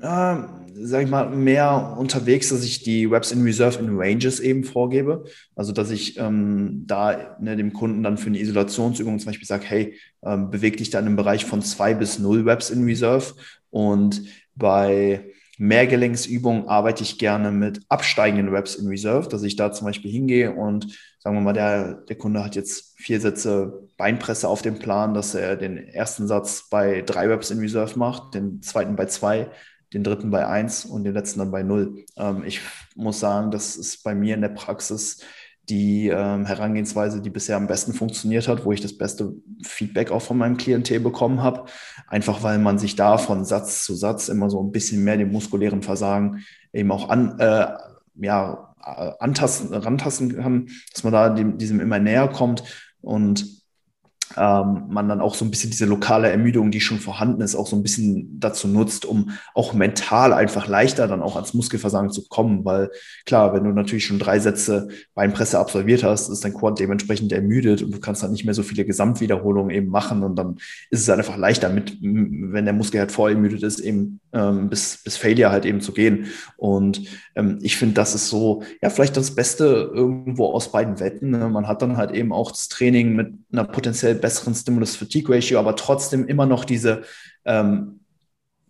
[0.00, 0.36] äh,
[0.74, 5.24] sag ich mal, mehr unterwegs, dass ich die Reps in Reserve in Ranges eben vorgebe.
[5.54, 9.64] Also, dass ich ähm, da ne, dem Kunden dann für eine Isolationsübung zum Beispiel sage,
[9.66, 13.34] hey, ähm, beweg dich da in einem Bereich von zwei bis null Reps in Reserve.
[13.70, 14.22] Und
[14.54, 20.10] bei Mehrgelenksübungen arbeite ich gerne mit absteigenden Reps in Reserve, dass ich da zum Beispiel
[20.10, 24.78] hingehe und sagen wir mal, der, der Kunde hat jetzt vier Sätze Beinpresse auf dem
[24.78, 29.06] Plan, dass er den ersten Satz bei drei Reps in Reserve macht, den zweiten bei
[29.06, 29.50] zwei,
[29.92, 32.04] den dritten bei eins und den letzten dann bei null.
[32.16, 32.60] Ähm, ich
[32.94, 35.22] muss sagen, das ist bei mir in der Praxis
[35.68, 40.22] die ähm, Herangehensweise, die bisher am besten funktioniert hat, wo ich das beste Feedback auch
[40.22, 41.66] von meinem Klientel bekommen habe.
[42.08, 45.30] Einfach weil man sich da von Satz zu Satz immer so ein bisschen mehr dem
[45.30, 47.68] muskulären Versagen eben auch an, äh,
[48.16, 52.64] ja, äh, antasten, rantasten kann, dass man da dem, diesem immer näher kommt
[53.00, 53.61] und
[54.36, 57.66] ähm, man dann auch so ein bisschen diese lokale Ermüdung, die schon vorhanden ist, auch
[57.66, 62.26] so ein bisschen dazu nutzt, um auch mental einfach leichter dann auch ans Muskelversagen zu
[62.28, 62.64] kommen.
[62.64, 62.90] Weil
[63.26, 67.82] klar, wenn du natürlich schon drei Sätze Beinpresse absolviert hast, ist dein Quad dementsprechend ermüdet
[67.82, 70.56] und du kannst dann nicht mehr so viele Gesamtwiederholungen eben machen und dann
[70.90, 75.02] ist es halt einfach leichter mit, wenn der Muskel halt voll ist, eben ähm, bis,
[75.02, 76.26] bis Failure halt eben zu gehen.
[76.56, 77.02] Und
[77.34, 81.30] ähm, ich finde, das ist so, ja, vielleicht das Beste irgendwo aus beiden Wetten.
[81.30, 81.48] Ne?
[81.48, 86.26] Man hat dann halt eben auch das Training mit einer potenziell besseren Stimulus-Fatigue-Ratio, aber trotzdem
[86.26, 87.02] immer noch diese
[87.44, 88.00] ähm,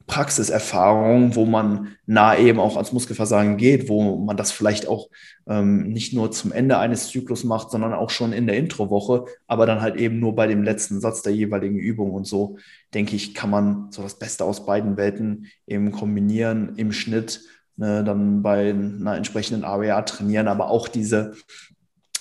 [0.06, 5.08] Praxiserfahrung, wo man nah eben auch ans Muskelversagen geht, wo man das vielleicht auch
[5.46, 9.66] ähm, nicht nur zum Ende eines Zyklus macht, sondern auch schon in der Introwoche, aber
[9.66, 12.12] dann halt eben nur bei dem letzten Satz der jeweiligen Übung.
[12.12, 12.56] Und so,
[12.94, 17.42] denke ich, kann man so das Beste aus beiden Welten eben kombinieren im Schnitt,
[17.76, 21.34] ne, dann bei einer entsprechenden AWA trainieren, aber auch diese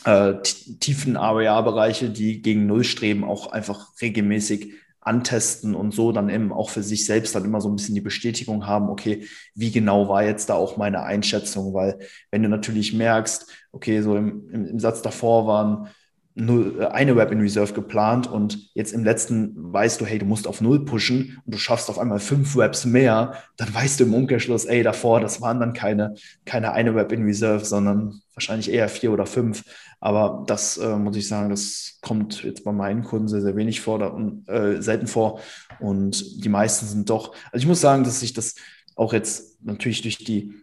[0.06, 0.34] äh,
[0.80, 6.70] tiefen AWA-Bereiche, die gegen Null streben, auch einfach regelmäßig antesten und so dann eben auch
[6.70, 10.24] für sich selbst dann immer so ein bisschen die Bestätigung haben, okay, wie genau war
[10.24, 11.74] jetzt da auch meine Einschätzung?
[11.74, 15.90] Weil wenn du natürlich merkst, okay, so im, im, im Satz davor waren
[16.36, 20.26] null, äh, eine Web in Reserve geplant und jetzt im letzten weißt du, hey, du
[20.26, 24.06] musst auf null pushen und du schaffst auf einmal fünf Webs mehr, dann weißt du
[24.06, 28.72] im Umkehrschluss, ey, davor, das waren dann keine, keine eine Web in Reserve, sondern wahrscheinlich
[28.72, 29.64] eher vier oder fünf.
[30.00, 33.82] Aber das äh, muss ich sagen, das kommt jetzt bei meinen Kunden sehr, sehr wenig
[33.82, 35.40] vor, da, äh, selten vor.
[35.80, 38.56] Und die meisten sind doch, also ich muss sagen, dass sich das
[38.96, 40.61] auch jetzt natürlich durch die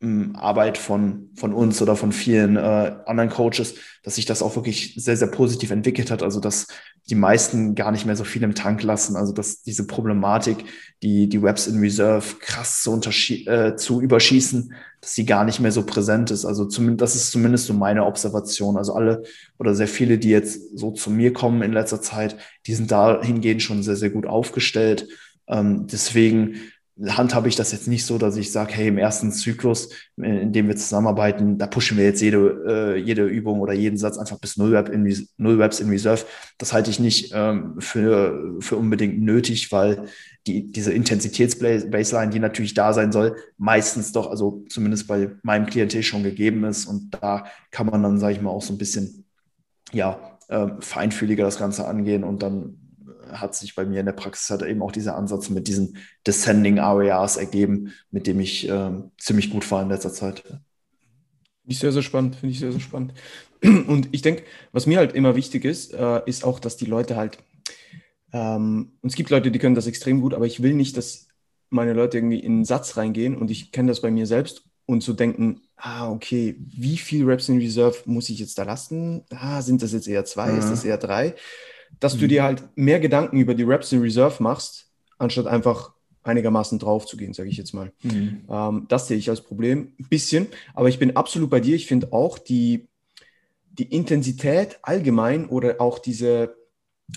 [0.00, 4.94] Arbeit von, von uns oder von vielen äh, anderen Coaches, dass sich das auch wirklich
[4.96, 6.22] sehr, sehr positiv entwickelt hat.
[6.22, 6.66] Also, dass
[7.08, 9.16] die meisten gar nicht mehr so viel im Tank lassen.
[9.16, 10.64] Also, dass diese Problematik,
[11.02, 13.00] die, die Webs in Reserve krass zu,
[13.46, 16.44] äh, zu überschießen, dass sie gar nicht mehr so präsent ist.
[16.44, 18.76] Also, zumindest, das ist zumindest so meine Observation.
[18.76, 19.22] Also, alle
[19.58, 23.62] oder sehr viele, die jetzt so zu mir kommen in letzter Zeit, die sind dahingehend
[23.62, 25.08] schon sehr, sehr gut aufgestellt.
[25.48, 26.56] Ähm, deswegen,
[26.98, 30.52] handhabe ich das jetzt nicht so, dass ich sage, hey, im ersten Zyklus, äh, in
[30.52, 34.38] dem wir zusammenarbeiten, da pushen wir jetzt jede, äh, jede Übung oder jeden Satz einfach
[34.38, 36.24] bis null, Web in, null Reps in Reserve.
[36.58, 40.06] Das halte ich nicht ähm, für, für unbedingt nötig, weil
[40.46, 46.02] die, diese Intensitätsbaseline, die natürlich da sein soll, meistens doch, also zumindest bei meinem Klientel
[46.02, 46.86] schon gegeben ist.
[46.86, 49.24] Und da kann man dann, sage ich mal, auch so ein bisschen,
[49.92, 52.85] ja, äh, feinfühliger das Ganze angehen und dann
[53.32, 56.78] hat sich bei mir in der Praxis halt eben auch dieser Ansatz mit diesen Descending
[56.78, 60.42] Areas ergeben, mit dem ich äh, ziemlich gut war in letzter Zeit.
[60.42, 60.60] Finde
[61.68, 63.14] ich sehr, sehr spannend, finde ich sehr, sehr spannend.
[63.62, 67.16] Und ich denke, was mir halt immer wichtig ist, äh, ist auch, dass die Leute
[67.16, 67.38] halt,
[68.32, 71.28] ähm, und es gibt Leute, die können das extrem gut, aber ich will nicht, dass
[71.70, 75.02] meine Leute irgendwie in einen Satz reingehen und ich kenne das bei mir selbst und
[75.02, 79.24] zu so denken, ah, okay, wie viel Reps in Reserve muss ich jetzt da lassen?
[79.30, 80.58] Ah, sind das jetzt eher zwei, mhm.
[80.58, 81.34] ist das eher drei?
[82.00, 82.20] Dass mhm.
[82.20, 87.06] du dir halt mehr Gedanken über die Reps in Reserve machst, anstatt einfach einigermaßen drauf
[87.06, 87.92] zu gehen, sage ich jetzt mal.
[88.02, 88.44] Mhm.
[88.50, 91.76] Ähm, das sehe ich als Problem ein bisschen, aber ich bin absolut bei dir.
[91.76, 92.88] Ich finde auch die,
[93.70, 96.56] die Intensität allgemein oder auch diese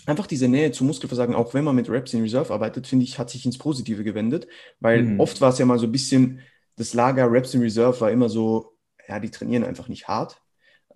[0.06, 3.18] einfach diese Nähe zu Muskelversagen, auch wenn man mit Reps in Reserve arbeitet, finde ich,
[3.18, 4.48] hat sich ins Positive gewendet,
[4.80, 5.20] weil mhm.
[5.20, 6.42] oft war es ja mal so ein bisschen,
[6.76, 8.78] das Lager Reps in Reserve war immer so,
[9.08, 10.40] ja, die trainieren einfach nicht hart.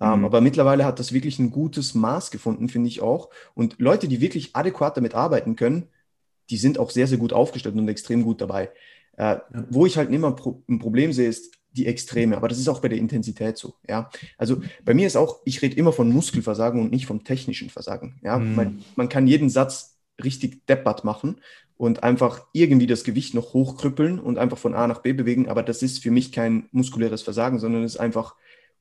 [0.03, 0.25] Ähm, mhm.
[0.25, 3.29] aber mittlerweile hat das wirklich ein gutes Maß gefunden, finde ich auch.
[3.53, 5.87] Und Leute, die wirklich adäquat damit arbeiten können,
[6.49, 8.69] die sind auch sehr, sehr gut aufgestellt und extrem gut dabei.
[9.15, 9.43] Äh, ja.
[9.69, 10.35] Wo ich halt immer
[10.67, 13.75] ein Problem sehe, ist die Extreme, aber das ist auch bei der Intensität so.
[13.87, 17.69] Ja, also bei mir ist auch, ich rede immer von Muskelversagen und nicht vom technischen
[17.69, 18.19] Versagen.
[18.23, 18.55] Ja, mhm.
[18.55, 21.37] man, man, kann jeden Satz richtig deppert machen
[21.77, 25.63] und einfach irgendwie das Gewicht noch hochkrüppeln und einfach von A nach B bewegen, aber
[25.63, 28.35] das ist für mich kein muskuläres Versagen, sondern es ist einfach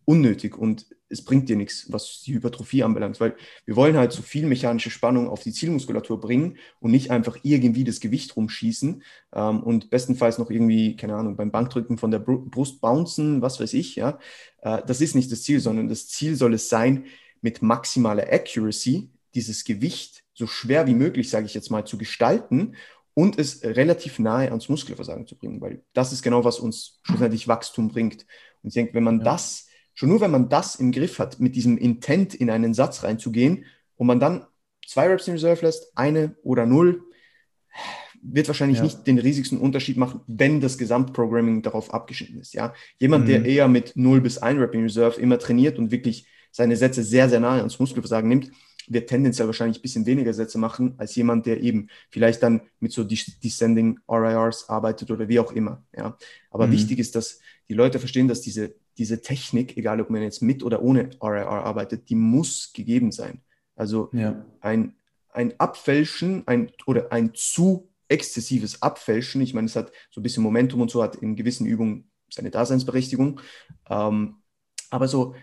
[0.05, 3.37] unnötig und es bringt dir nichts, was die Hypertrophie anbelangt, weil
[3.67, 7.85] wir wollen halt so viel mechanische Spannung auf die Zielmuskulatur bringen und nicht einfach irgendwie
[7.85, 9.03] das Gewicht rumschießen
[9.35, 13.75] ähm, und bestenfalls noch irgendwie, keine Ahnung, beim Bankdrücken von der Brust bouncen, was weiß
[13.75, 14.19] ich, ja.
[14.63, 17.05] Äh, das ist nicht das Ziel, sondern das Ziel soll es sein,
[17.43, 22.75] mit maximaler Accuracy dieses Gewicht so schwer wie möglich, sage ich jetzt mal, zu gestalten
[23.15, 27.49] und es relativ nahe ans Muskelversagen zu bringen, weil das ist genau, was uns schlussendlich
[27.49, 28.25] Wachstum bringt.
[28.63, 29.25] Und ich denke, wenn man ja.
[29.25, 33.03] das Schon nur, wenn man das im Griff hat, mit diesem Intent in einen Satz
[33.03, 33.65] reinzugehen
[33.97, 34.47] und man dann
[34.87, 37.03] zwei Reps in Reserve lässt, eine oder null,
[38.23, 38.85] wird wahrscheinlich ja.
[38.85, 42.55] nicht den riesigsten Unterschied machen, wenn das Gesamtprogramming darauf abgeschnitten ist.
[42.55, 42.73] Ja?
[42.99, 43.29] Jemand, mhm.
[43.29, 47.03] der eher mit 0 bis 1 Rep in Reserve immer trainiert und wirklich seine Sätze
[47.03, 48.53] sehr, sehr nahe ans Muskelversagen nimmt,
[48.89, 52.93] wird tendenziell wahrscheinlich ein bisschen weniger Sätze machen, als jemand, der eben vielleicht dann mit
[52.93, 55.83] so Descending RIRs arbeitet oder wie auch immer.
[55.97, 56.17] Ja?
[56.51, 56.73] Aber mhm.
[56.73, 60.63] wichtig ist, dass die Leute verstehen, dass diese diese Technik, egal ob man jetzt mit
[60.63, 63.41] oder ohne RIR arbeitet, die muss gegeben sein.
[63.75, 64.45] Also ja.
[64.61, 64.97] ein,
[65.31, 70.43] ein Abfälschen ein, oder ein zu exzessives Abfälschen, ich meine, es hat so ein bisschen
[70.43, 73.41] Momentum und so, hat in gewissen Übungen seine Daseinsberechtigung.
[73.89, 74.37] Ähm,
[74.91, 75.35] aber so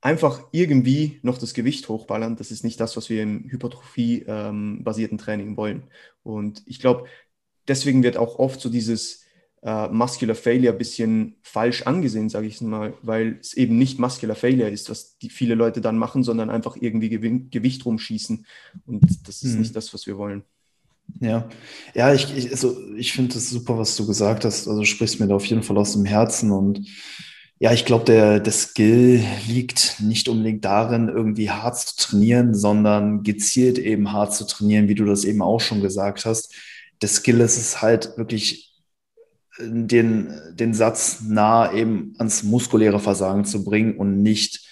[0.00, 5.24] einfach irgendwie noch das Gewicht hochballern, das ist nicht das, was wir im Hypertrophie-basierten ähm,
[5.24, 5.84] Training wollen.
[6.22, 7.06] Und ich glaube,
[7.66, 9.24] deswegen wird auch oft so dieses
[9.62, 14.36] äh, Muscular Failure ein bisschen falsch angesehen, sage ich mal, weil es eben nicht Muscular
[14.36, 18.46] Failure ist, was die viele Leute dann machen, sondern einfach irgendwie Gewin Gewicht rumschießen.
[18.86, 19.60] Und das ist hm.
[19.60, 20.44] nicht das, was wir wollen.
[21.20, 21.48] Ja,
[21.94, 24.68] ja, ich, ich, also ich finde es super, was du gesagt hast.
[24.68, 26.86] Also sprichst mir da auf jeden Fall aus dem Herzen und
[27.60, 33.24] ja, ich glaube, der, der Skill liegt nicht unbedingt darin, irgendwie hart zu trainieren, sondern
[33.24, 36.54] gezielt eben hart zu trainieren, wie du das eben auch schon gesagt hast.
[37.02, 38.67] Der Skill ist es halt wirklich
[39.60, 44.66] den, den Satz nah eben ans muskuläre Versagen zu bringen und nicht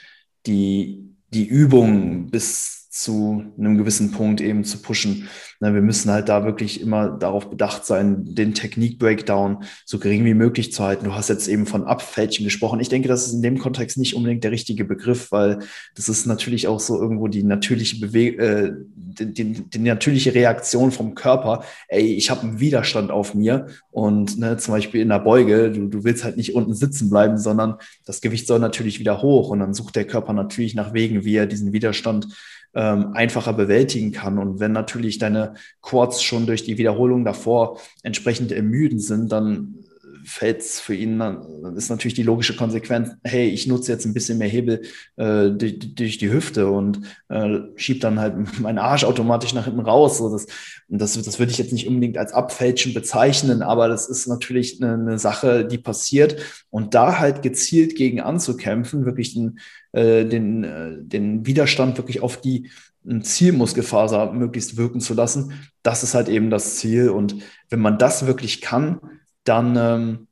[0.47, 5.29] die, die Übung bis zu einem gewissen Punkt eben zu pushen.
[5.61, 10.73] Wir müssen halt da wirklich immer darauf bedacht sein, den Technik-Breakdown so gering wie möglich
[10.73, 11.05] zu halten.
[11.05, 12.81] Du hast jetzt eben von Abfälschen gesprochen.
[12.81, 15.61] Ich denke, das ist in dem Kontext nicht unbedingt der richtige Begriff, weil
[15.95, 20.91] das ist natürlich auch so irgendwo die natürliche Bewegung, äh, die, die, die, natürliche Reaktion
[20.91, 21.65] vom Körper.
[21.89, 25.89] Ey, ich habe einen Widerstand auf mir und ne, zum Beispiel in der Beuge, du,
[25.89, 29.61] du willst halt nicht unten sitzen bleiben, sondern das Gewicht soll natürlich wieder hoch und
[29.61, 32.29] dann sucht der Körper natürlich nach Wegen, wie er diesen Widerstand
[32.77, 34.39] ähm, einfacher bewältigen kann.
[34.39, 39.87] Und wenn natürlich deine Quads schon durch die Wiederholung davor entsprechend ermüden sind, dann
[40.27, 44.13] fällt es für ihn, dann ist natürlich die logische Konsequenz, hey, ich nutze jetzt ein
[44.13, 44.83] bisschen mehr Hebel
[45.17, 49.81] äh, durch, durch, die Hüfte und äh, schiebe dann halt meinen Arsch automatisch nach hinten
[49.81, 50.19] raus.
[50.19, 50.47] So das,
[50.89, 54.95] das, das würde ich jetzt nicht unbedingt als Abfälschen bezeichnen, aber das ist natürlich eine,
[54.95, 56.37] eine Sache, die passiert.
[56.71, 59.61] Und da halt gezielt gegen anzukämpfen, wirklich den,
[59.97, 62.71] den, äh, den Widerstand wirklich auf die
[63.23, 67.11] Zielmuskelfaser möglichst wirken zu lassen, das ist halt eben das Ziel.
[67.11, 67.37] Und
[67.71, 69.01] wenn man das wirklich kann,
[69.45, 70.27] dann ähm,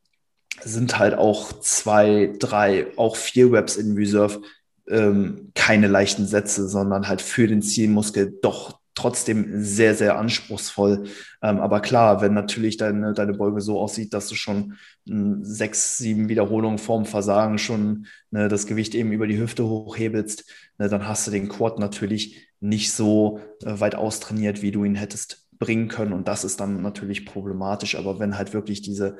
[0.63, 4.41] sind halt auch zwei, drei, auch vier Reps in Reserve
[4.89, 11.05] ähm, keine leichten Sätze, sondern halt für den Zielmuskel doch trotzdem sehr, sehr anspruchsvoll.
[11.43, 14.75] Ähm, aber klar, wenn natürlich deine, deine Beuge so aussieht, dass du schon
[15.09, 20.45] äh, sechs, sieben Wiederholungen vorm Versagen schon ne, das Gewicht eben über die Hüfte hochhebelst,
[20.79, 24.95] ne, dann hast du den Quad natürlich nicht so äh, weit austrainiert, wie du ihn
[24.95, 26.13] hättest bringen können.
[26.13, 27.97] Und das ist dann natürlich problematisch.
[27.97, 29.17] Aber wenn halt wirklich diese,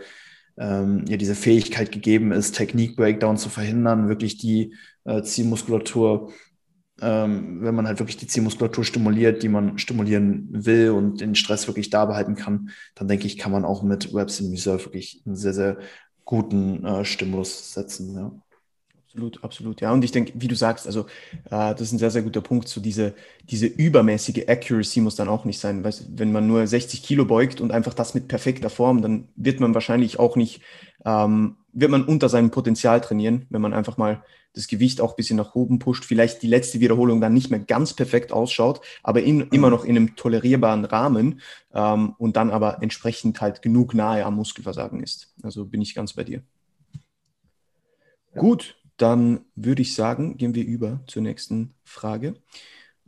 [0.57, 6.33] ähm, ja, diese Fähigkeit gegeben ist, Technik-Breakdown zu verhindern, wirklich die äh, Zielmuskulatur,
[7.05, 11.67] ähm, wenn man halt wirklich die Zielmuskulatur stimuliert, die man stimulieren will und den Stress
[11.67, 15.23] wirklich da behalten kann, dann denke ich, kann man auch mit Reps in Reserve wirklich
[15.27, 15.79] einen sehr, sehr
[16.25, 18.15] guten äh, Stimulus setzen.
[18.17, 18.33] Ja.
[19.15, 19.81] Absolut, absolut.
[19.81, 21.03] Ja, und ich denke, wie du sagst, also
[21.45, 22.67] äh, das ist ein sehr, sehr guter Punkt.
[22.67, 23.15] So diese,
[23.49, 25.85] diese übermäßige Accuracy muss dann auch nicht sein.
[25.85, 29.61] Weißt, wenn man nur 60 Kilo beugt und einfach das mit perfekter Form, dann wird
[29.61, 30.63] man wahrscheinlich auch nicht,
[31.05, 34.23] ähm, wird man unter seinem Potenzial trainieren, wenn man einfach mal
[34.55, 37.59] das Gewicht auch ein bisschen nach oben pusht, vielleicht die letzte Wiederholung dann nicht mehr
[37.59, 41.41] ganz perfekt ausschaut, aber in, immer noch in einem tolerierbaren Rahmen
[41.75, 45.35] ähm, und dann aber entsprechend halt genug nahe am Muskelversagen ist.
[45.43, 46.43] Also bin ich ganz bei dir.
[48.35, 48.41] Ja.
[48.41, 52.35] Gut, dann würde ich sagen, gehen wir über zur nächsten Frage.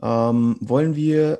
[0.01, 1.39] Ähm, wollen wir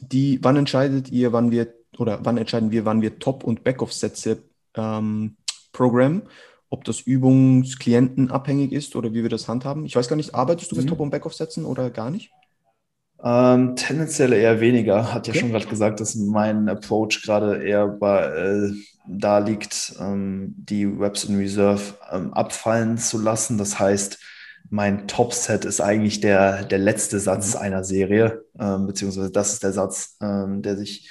[0.00, 4.42] die, wann entscheidet ihr, wann wir, oder wann entscheiden wir, wann wir Top- und Backoff-Sätze
[4.74, 5.36] ähm,
[5.72, 6.22] programmen?
[6.70, 9.86] Ob das Übungsklienten abhängig ist oder wie wir das handhaben?
[9.86, 10.82] Ich weiß gar nicht, arbeitest du mhm.
[10.82, 12.30] mit Top- und Backoff-Sätzen oder gar nicht?
[13.22, 15.12] Ähm, tendenziell eher weniger.
[15.12, 15.36] Hat okay.
[15.36, 18.72] ja schon gerade gesagt, dass mein Approach gerade eher bei, äh,
[19.08, 23.58] da liegt, ähm, die Reps in Reserve ähm, abfallen zu lassen.
[23.58, 24.18] Das heißt,
[24.70, 27.60] mein Top-Set ist eigentlich der, der letzte Satz mhm.
[27.60, 31.10] einer Serie, ähm, beziehungsweise das ist der Satz, ähm, der sich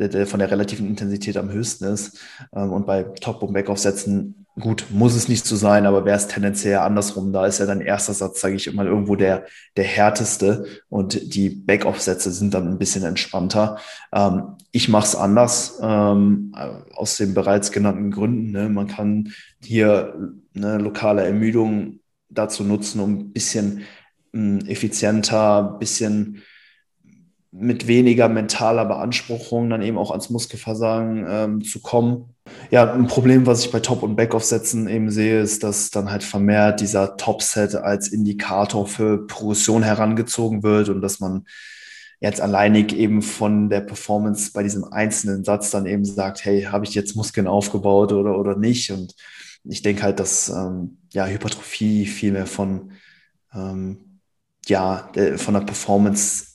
[0.00, 2.18] der, der von der relativen Intensität am höchsten ist.
[2.54, 6.26] Ähm, und bei Top- und Backoff-Sätzen, gut, muss es nicht so sein, aber wäre es
[6.26, 7.32] tendenziell andersrum.
[7.32, 9.44] Da ist ja dann erster Satz, sage ich immer, irgendwo der,
[9.76, 13.78] der härteste und die Backoff-Sätze sind dann ein bisschen entspannter.
[14.12, 16.54] Ähm, ich mache es anders, ähm,
[16.94, 18.50] aus den bereits genannten Gründen.
[18.52, 18.68] Ne?
[18.68, 19.32] Man kann
[19.62, 20.14] hier
[20.56, 23.82] eine lokale Ermüdung dazu nutzen, um ein bisschen
[24.32, 26.42] mh, hm, effizienter, ein bisschen
[27.52, 32.34] mit weniger mentaler Beanspruchung dann eben auch ans Muskelversagen ähm, zu kommen.
[32.70, 36.22] Ja, ein Problem, was ich bei Top- und Backoff-Sätzen eben sehe, ist, dass dann halt
[36.22, 41.44] vermehrt dieser Top-Set als Indikator für Progression herangezogen wird und dass man
[42.20, 46.84] jetzt alleinig eben von der Performance bei diesem einzelnen Satz dann eben sagt, hey, habe
[46.84, 48.90] ich jetzt Muskeln aufgebaut oder, oder nicht?
[48.92, 49.14] Und
[49.64, 52.92] ich denke halt, dass ähm, ja, Hypertrophie viel mehr von,
[53.54, 54.20] ähm,
[54.66, 56.49] ja, von der Performance äh,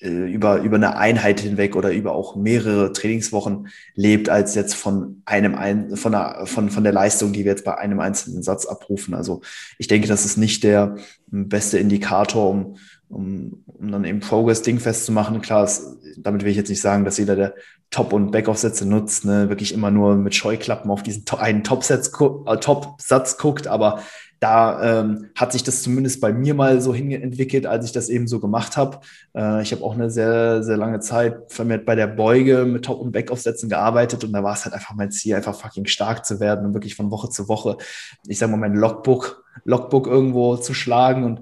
[0.00, 5.54] über, über eine Einheit hinweg oder über auch mehrere Trainingswochen lebt, als jetzt von einem
[5.54, 9.14] ein, von, der, von, von der Leistung, die wir jetzt bei einem einzelnen Satz abrufen.
[9.14, 9.40] Also
[9.78, 10.96] ich denke, das ist nicht der
[11.28, 12.76] beste Indikator, um,
[13.08, 15.40] um, um dann eben Progress-Ding festzumachen.
[15.40, 17.54] Klar, es, damit will ich jetzt nicht sagen, dass jeder, der
[17.90, 22.56] Top- und Backoff-Sätze nutzt, ne, wirklich immer nur mit Scheuklappen auf diesen einen Top-Satz äh,
[22.58, 22.98] Top
[23.38, 24.00] guckt, aber
[24.40, 28.28] da ähm, hat sich das zumindest bei mir mal so hinentwickelt, als ich das eben
[28.28, 29.00] so gemacht habe.
[29.34, 33.00] Äh, ich habe auch eine sehr, sehr lange Zeit vermehrt bei der Beuge mit Top-
[33.00, 36.38] und Backoff-Sätzen gearbeitet und da war es halt einfach mein Ziel, einfach fucking stark zu
[36.40, 37.78] werden und wirklich von Woche zu Woche,
[38.26, 41.40] ich sage mal, mein Logbook, Logbook irgendwo zu schlagen und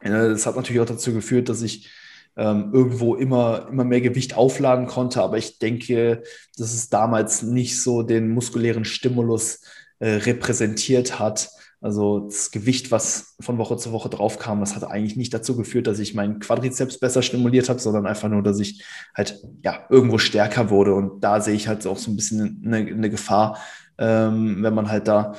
[0.00, 1.90] äh, das hat natürlich auch dazu geführt, dass ich
[2.36, 5.22] ähm, irgendwo immer, immer mehr Gewicht aufladen konnte.
[5.22, 6.22] Aber ich denke,
[6.56, 9.60] dass es damals nicht so den muskulären Stimulus
[10.00, 11.50] äh, repräsentiert hat.
[11.84, 15.54] Also das Gewicht, was von Woche zu Woche drauf kam, das hat eigentlich nicht dazu
[15.54, 18.82] geführt, dass ich meinen Quadrizeps besser stimuliert habe, sondern einfach nur, dass ich
[19.14, 20.94] halt ja irgendwo stärker wurde.
[20.94, 23.58] Und da sehe ich halt auch so ein bisschen eine, eine Gefahr,
[23.98, 25.34] ähm, wenn man halt da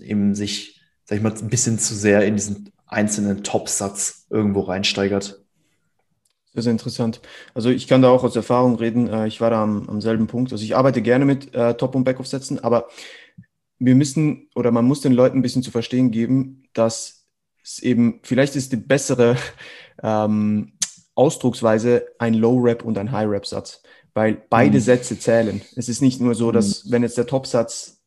[0.00, 5.44] eben sich, sag ich mal, ein bisschen zu sehr in diesen einzelnen Top-Satz irgendwo reinsteigert.
[6.54, 7.20] Sehr, sehr interessant.
[7.54, 9.06] Also ich kann da auch aus Erfahrung reden.
[9.06, 10.50] Äh, ich war da am, am selben Punkt.
[10.50, 12.88] Also ich arbeite gerne mit äh, Top- und Backoff-Sätzen, aber
[13.78, 17.26] wir müssen oder man muss den Leuten ein bisschen zu verstehen geben, dass
[17.62, 19.36] es eben, vielleicht ist die bessere
[20.02, 20.72] ähm,
[21.14, 23.82] Ausdrucksweise ein Low-Rap und ein High-Rap-Satz,
[24.14, 24.82] weil beide mhm.
[24.82, 25.62] Sätze zählen.
[25.76, 26.90] Es ist nicht nur so, dass mhm.
[26.92, 28.02] wenn jetzt der Top-Satz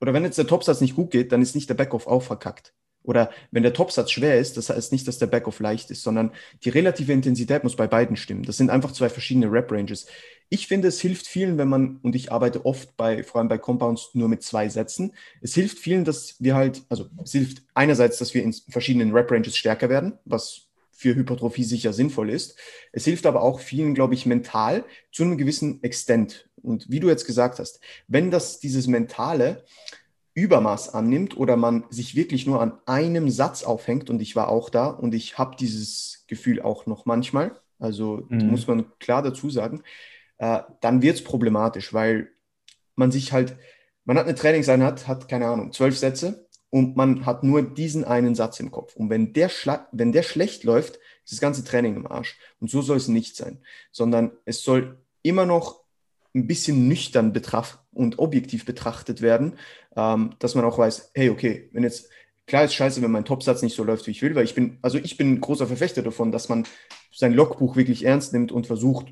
[0.00, 2.72] oder wenn jetzt der Top-Satz nicht gut geht, dann ist nicht der Backoff auch verkackt.
[3.08, 6.32] Oder wenn der Topsatz schwer ist, das heißt nicht, dass der Backoff leicht ist, sondern
[6.62, 8.42] die relative Intensität muss bei beiden stimmen.
[8.42, 10.06] Das sind einfach zwei verschiedene Rap-Ranges.
[10.50, 13.58] Ich finde, es hilft vielen, wenn man, und ich arbeite oft bei, vor allem bei
[13.58, 15.12] Compounds, nur mit zwei Sätzen.
[15.42, 19.56] Es hilft vielen, dass wir halt, also es hilft einerseits, dass wir in verschiedenen Rap-Ranges
[19.56, 22.56] stärker werden, was für Hypertrophie sicher sinnvoll ist.
[22.92, 26.48] Es hilft aber auch vielen, glaube ich, mental zu einem gewissen Extent.
[26.62, 29.64] Und wie du jetzt gesagt hast, wenn das dieses Mentale
[30.34, 34.70] Übermaß annimmt oder man sich wirklich nur an einem Satz aufhängt, und ich war auch
[34.70, 38.48] da und ich habe dieses Gefühl auch noch manchmal, also mhm.
[38.48, 39.82] muss man klar dazu sagen,
[40.38, 42.30] äh, dann wird es problematisch, weil
[42.94, 43.56] man sich halt,
[44.04, 48.34] man hat eine Trainingseinheit, hat keine Ahnung, zwölf Sätze und man hat nur diesen einen
[48.34, 48.96] Satz im Kopf.
[48.96, 49.50] Und wenn der,
[49.92, 52.38] wenn der schlecht läuft, ist das ganze Training im Arsch.
[52.60, 53.58] Und so soll es nicht sein,
[53.90, 55.82] sondern es soll immer noch
[56.34, 59.58] ein bisschen nüchtern betracht und objektiv betrachtet werden,
[59.96, 62.10] ähm, dass man auch weiß, hey, okay, wenn jetzt,
[62.46, 64.78] klar ist scheiße, wenn mein Topsatz nicht so läuft, wie ich will, weil ich bin,
[64.82, 66.66] also ich bin großer Verfechter davon, dass man
[67.12, 69.06] sein Logbuch wirklich ernst nimmt und versucht,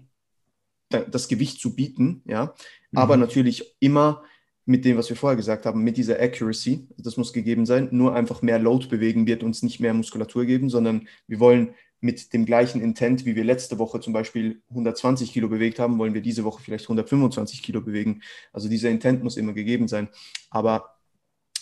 [0.89, 2.55] das Gewicht zu bieten, ja,
[2.91, 2.99] mhm.
[2.99, 4.23] aber natürlich immer
[4.67, 8.15] mit dem, was wir vorher gesagt haben, mit dieser Accuracy, das muss gegeben sein, nur
[8.15, 12.45] einfach mehr Load bewegen wird uns nicht mehr Muskulatur geben, sondern wir wollen mit dem
[12.45, 16.45] gleichen Intent, wie wir letzte Woche zum Beispiel 120 Kilo bewegt haben, wollen wir diese
[16.45, 18.23] Woche vielleicht 125 Kilo bewegen.
[18.53, 20.09] Also dieser Intent muss immer gegeben sein.
[20.51, 20.97] Aber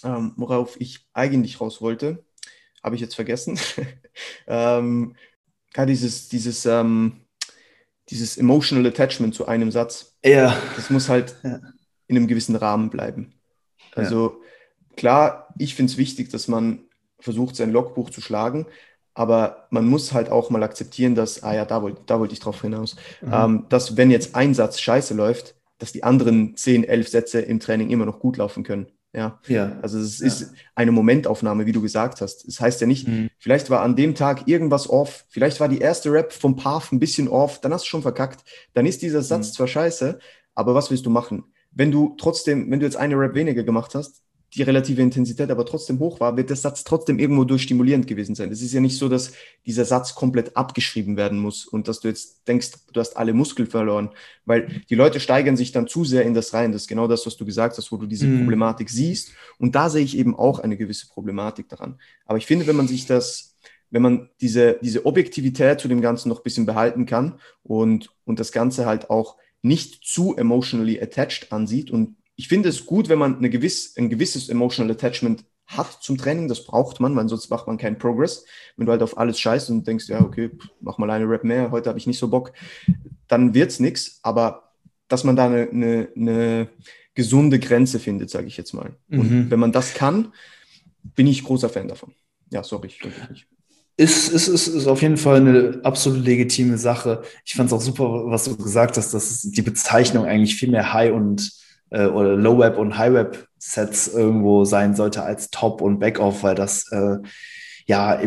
[0.02, 2.24] ähm, worauf ich eigentlich raus wollte,
[2.82, 3.58] habe ich jetzt vergessen.
[4.46, 5.14] ähm,
[5.76, 7.23] ja, dieses, dieses, ähm,
[8.10, 10.16] dieses emotional Attachment zu einem Satz.
[10.24, 10.56] Ja.
[10.76, 11.60] Das muss halt ja.
[12.06, 13.34] in einem gewissen Rahmen bleiben.
[13.94, 14.96] Also ja.
[14.96, 16.80] klar, ich finde es wichtig, dass man
[17.18, 18.66] versucht, sein Logbuch zu schlagen,
[19.14, 22.40] aber man muss halt auch mal akzeptieren, dass, ah ja, da wollte da wollt ich
[22.40, 23.32] drauf hinaus, mhm.
[23.32, 27.60] ähm, dass wenn jetzt ein Satz scheiße läuft, dass die anderen 10, 11 Sätze im
[27.60, 28.86] Training immer noch gut laufen können.
[29.14, 29.78] Ja, ja.
[29.80, 30.26] also es ja.
[30.26, 32.48] ist eine Momentaufnahme, wie du gesagt hast.
[32.48, 33.30] Das heißt ja nicht, mhm.
[33.38, 36.98] vielleicht war an dem Tag irgendwas off, vielleicht war die erste Rap vom Path ein
[36.98, 38.44] bisschen off, dann hast du schon verkackt.
[38.72, 39.52] Dann ist dieser Satz mhm.
[39.52, 40.18] zwar scheiße,
[40.54, 41.44] aber was willst du machen?
[41.70, 44.22] Wenn du trotzdem, wenn du jetzt eine Rap weniger gemacht hast,
[44.54, 48.52] die relative Intensität aber trotzdem hoch war, wird der Satz trotzdem irgendwo durchstimulierend gewesen sein.
[48.52, 49.32] Es ist ja nicht so, dass
[49.66, 53.68] dieser Satz komplett abgeschrieben werden muss und dass du jetzt denkst, du hast alle Muskeln
[53.68, 54.10] verloren,
[54.44, 56.70] weil die Leute steigern sich dann zu sehr in das rein.
[56.70, 58.38] Das ist genau das, was du gesagt hast, wo du diese mm.
[58.38, 59.32] Problematik siehst.
[59.58, 61.98] Und da sehe ich eben auch eine gewisse Problematik daran.
[62.24, 63.56] Aber ich finde, wenn man sich das,
[63.90, 68.38] wenn man diese, diese Objektivität zu dem Ganzen noch ein bisschen behalten kann und, und
[68.38, 73.18] das Ganze halt auch nicht zu emotionally attached ansieht und ich finde es gut, wenn
[73.18, 76.48] man eine gewiss, ein gewisses Emotional Attachment hat zum Training.
[76.48, 78.44] Das braucht man, weil sonst macht man keinen Progress.
[78.76, 81.70] Wenn du halt auf alles scheißt und denkst, ja, okay, mach mal eine Rap mehr,
[81.70, 82.52] heute habe ich nicht so Bock,
[83.28, 84.20] dann wird es nichts.
[84.22, 84.72] Aber
[85.08, 86.68] dass man da eine, eine, eine
[87.14, 88.96] gesunde Grenze findet, sage ich jetzt mal.
[89.08, 89.50] Und mhm.
[89.50, 90.32] wenn man das kann,
[91.14, 92.12] bin ich großer Fan davon.
[92.50, 93.46] Ja, sorry, ich nicht.
[93.96, 97.22] Ist, ist, ist, ist auf jeden Fall eine absolut legitime Sache.
[97.44, 100.92] Ich fand es auch super, was du gesagt hast, dass die Bezeichnung eigentlich viel mehr
[100.92, 101.52] High und
[101.94, 106.42] äh, oder Low Web und High Web Sets irgendwo sein sollte als Top und Backoff,
[106.42, 107.16] weil das äh,
[107.86, 108.20] ja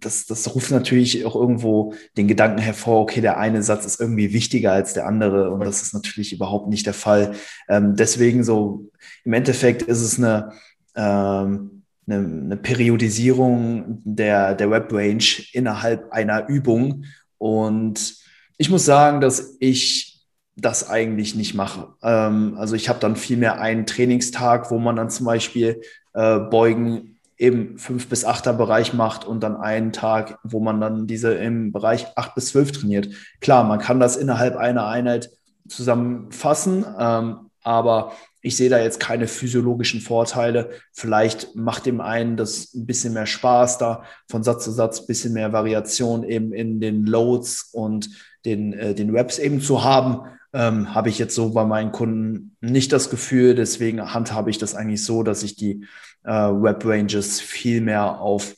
[0.00, 4.32] das, das ruft natürlich auch irgendwo den Gedanken hervor, okay, der eine Satz ist irgendwie
[4.32, 7.34] wichtiger als der andere und das ist natürlich überhaupt nicht der Fall.
[7.68, 8.90] Ähm, deswegen so
[9.24, 10.52] im Endeffekt ist es eine
[10.94, 17.04] ähm, eine, eine Periodisierung der, der Web-Range innerhalb einer Übung.
[17.38, 18.16] Und
[18.58, 20.11] ich muss sagen, dass ich
[20.56, 21.88] das eigentlich nicht mache.
[22.02, 25.80] Ähm, also ich habe dann vielmehr einen Trainingstag, wo man dann zum Beispiel
[26.12, 31.06] äh, Beugen im 5 bis 8er Bereich macht und dann einen Tag, wo man dann
[31.06, 33.08] diese im Bereich 8 bis 12 trainiert.
[33.40, 35.30] Klar, man kann das innerhalb einer Einheit
[35.66, 40.70] zusammenfassen, ähm, aber ich sehe da jetzt keine physiologischen Vorteile.
[40.92, 45.06] Vielleicht macht dem einen das ein bisschen mehr Spaß, da von Satz zu Satz ein
[45.06, 48.10] bisschen mehr Variation eben in den Loads und
[48.44, 52.56] den, äh, den Reps eben zu haben ähm, habe ich jetzt so bei meinen Kunden
[52.60, 53.54] nicht das Gefühl.
[53.54, 55.86] Deswegen handhabe ich das eigentlich so, dass ich die
[56.24, 58.54] äh, Web Ranges viel mehr auf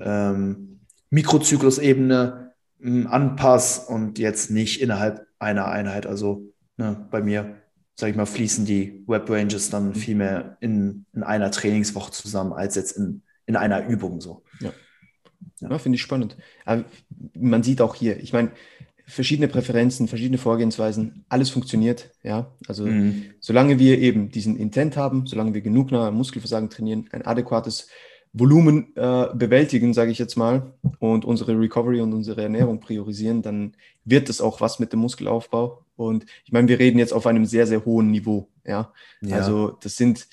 [0.00, 0.80] ähm,
[1.10, 6.06] Mikrozyklusebene ähm, anpasse und jetzt nicht innerhalb einer Einheit.
[6.06, 6.42] Also
[6.76, 7.56] ne, bei mir,
[7.94, 9.94] sage ich mal, fließen die Web Ranges dann mhm.
[9.94, 14.42] viel mehr in, in einer Trainingswoche zusammen als jetzt in, in einer Übung so.
[14.60, 14.72] Ja.
[15.60, 15.70] Ja.
[15.70, 16.36] ja finde ich spannend.
[16.64, 16.84] Aber
[17.34, 18.52] man sieht auch hier, ich meine,
[19.08, 22.10] verschiedene Präferenzen, verschiedene Vorgehensweisen, alles funktioniert.
[22.22, 23.24] Ja, also mhm.
[23.40, 27.88] solange wir eben diesen Intent haben, solange wir genug nach Muskelversagen trainieren, ein adäquates
[28.34, 33.74] Volumen äh, bewältigen, sage ich jetzt mal, und unsere Recovery und unsere Ernährung priorisieren, dann
[34.04, 35.84] wird es auch was mit dem Muskelaufbau.
[35.96, 38.48] Und ich meine, wir reden jetzt auf einem sehr, sehr hohen Niveau.
[38.66, 38.92] Ja,
[39.22, 39.36] ja.
[39.36, 40.28] also das sind,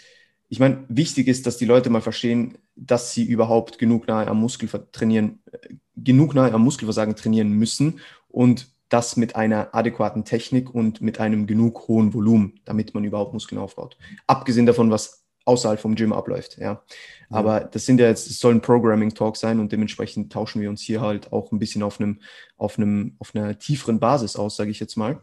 [0.49, 4.41] ich meine, wichtig ist, dass die Leute mal verstehen, dass sie überhaupt genug nahe am
[4.41, 8.01] Muskel trainieren, äh, genug nahe am Muskelversagen trainieren müssen
[8.35, 13.33] und das mit einer adäquaten Technik und mit einem genug hohen Volumen, damit man überhaupt
[13.33, 13.97] Muskeln aufbaut.
[14.27, 16.83] Abgesehen davon, was außerhalb vom Gym abläuft, ja.
[17.29, 20.81] Aber das sind ja jetzt, es soll ein Programming-Talk sein und dementsprechend tauschen wir uns
[20.81, 22.19] hier halt auch ein bisschen auf einem,
[22.57, 25.19] auf einem, auf einer tieferen Basis aus, sage ich jetzt mal.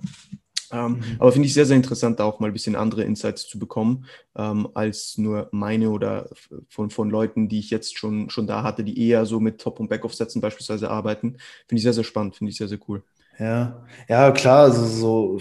[0.73, 1.03] Ähm, mhm.
[1.19, 4.07] Aber finde ich sehr, sehr interessant, da auch mal ein bisschen andere Insights zu bekommen,
[4.37, 6.31] ähm, als nur meine oder
[6.69, 9.81] von, von Leuten, die ich jetzt schon, schon da hatte, die eher so mit Top-
[9.81, 11.37] und Back-Off-Sätzen beispielsweise arbeiten.
[11.69, 13.03] Finde ich sehr, sehr spannend, finde ich sehr, sehr cool.
[13.39, 15.41] Ja, ja, klar, also so,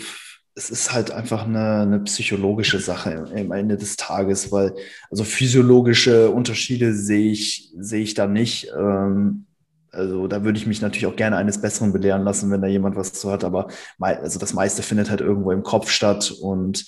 [0.53, 4.75] es ist halt einfach eine, eine psychologische Sache am Ende des Tages, weil
[5.09, 8.71] also physiologische Unterschiede sehe ich, sehe ich da nicht.
[8.77, 9.45] Ähm,
[9.91, 12.95] also da würde ich mich natürlich auch gerne eines Besseren belehren lassen, wenn da jemand
[12.95, 13.43] was zu hat.
[13.43, 13.67] Aber
[13.99, 16.31] also das meiste findet halt irgendwo im Kopf statt.
[16.31, 16.85] Und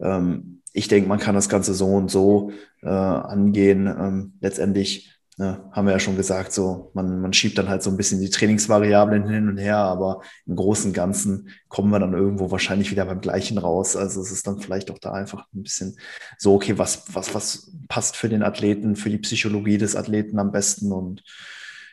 [0.00, 3.86] ähm, ich denke, man kann das Ganze so und so äh, angehen.
[3.86, 7.90] Ähm, letztendlich ne, haben wir ja schon gesagt, so man, man schiebt dann halt so
[7.90, 12.12] ein bisschen die Trainingsvariablen hin und her, aber im Großen und Ganzen kommen wir dann
[12.12, 13.96] irgendwo wahrscheinlich wieder beim Gleichen raus.
[13.96, 15.96] Also es ist dann vielleicht auch da einfach ein bisschen
[16.36, 20.52] so, okay, was, was, was passt für den Athleten, für die Psychologie des Athleten am
[20.52, 21.22] besten und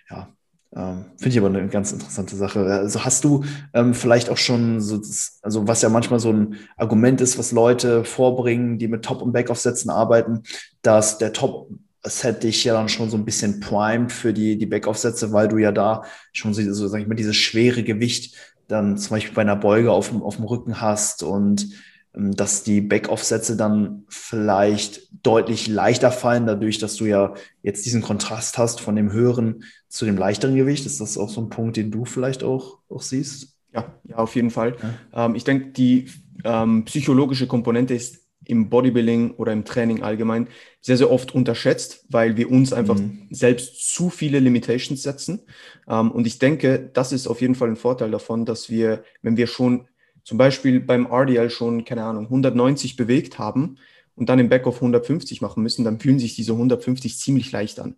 [0.10, 0.34] ja,
[0.76, 2.64] ähm, Finde ich aber eine ganz interessante Sache.
[2.66, 3.44] Also hast du
[3.74, 7.52] ähm, vielleicht auch schon so, das, also was ja manchmal so ein Argument ist, was
[7.52, 10.44] Leute vorbringen, die mit Top- und Backoff-Sätzen arbeiten,
[10.84, 15.34] dass der Top-Set dich ja dann schon so ein bisschen primed für die, die Backoff-Sätze,
[15.34, 16.04] weil du ja da
[16.34, 18.36] schon so, so, sag ich mal, dieses schwere Gewicht
[18.68, 21.68] dann zum Beispiel bei einer Beuge auf dem, auf dem Rücken hast und
[22.14, 28.58] dass die Backoff-Sätze dann vielleicht deutlich leichter fallen, dadurch, dass du ja jetzt diesen Kontrast
[28.58, 30.86] hast von dem höheren zu dem leichteren Gewicht.
[30.86, 33.56] Ist das auch so ein Punkt, den du vielleicht auch, auch siehst?
[33.74, 34.76] Ja, ja, auf jeden Fall.
[35.14, 35.26] Ja.
[35.26, 36.10] Ähm, ich denke, die
[36.44, 40.48] ähm, psychologische Komponente ist im Bodybuilding oder im Training allgemein
[40.82, 43.28] sehr, sehr oft unterschätzt, weil wir uns einfach mhm.
[43.30, 45.42] selbst zu viele Limitations setzen.
[45.88, 49.38] Ähm, und ich denke, das ist auf jeden Fall ein Vorteil davon, dass wir, wenn
[49.38, 49.88] wir schon
[50.30, 53.78] zum Beispiel beim RDL schon, keine Ahnung, 190 bewegt haben
[54.14, 57.96] und dann im Backoff 150 machen müssen, dann fühlen sich diese 150 ziemlich leicht an.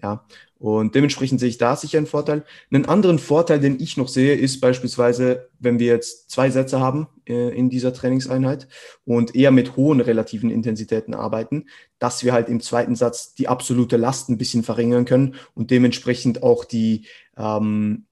[0.00, 0.24] Ja,
[0.60, 2.44] und dementsprechend sehe ich da sicher einen Vorteil.
[2.70, 7.08] Einen anderen Vorteil, den ich noch sehe, ist beispielsweise, wenn wir jetzt zwei Sätze haben
[7.28, 8.68] äh, in dieser Trainingseinheit
[9.04, 11.66] und eher mit hohen relativen Intensitäten arbeiten,
[11.98, 16.44] dass wir halt im zweiten Satz die absolute Last ein bisschen verringern können und dementsprechend
[16.44, 17.06] auch die,
[17.36, 18.06] ähm,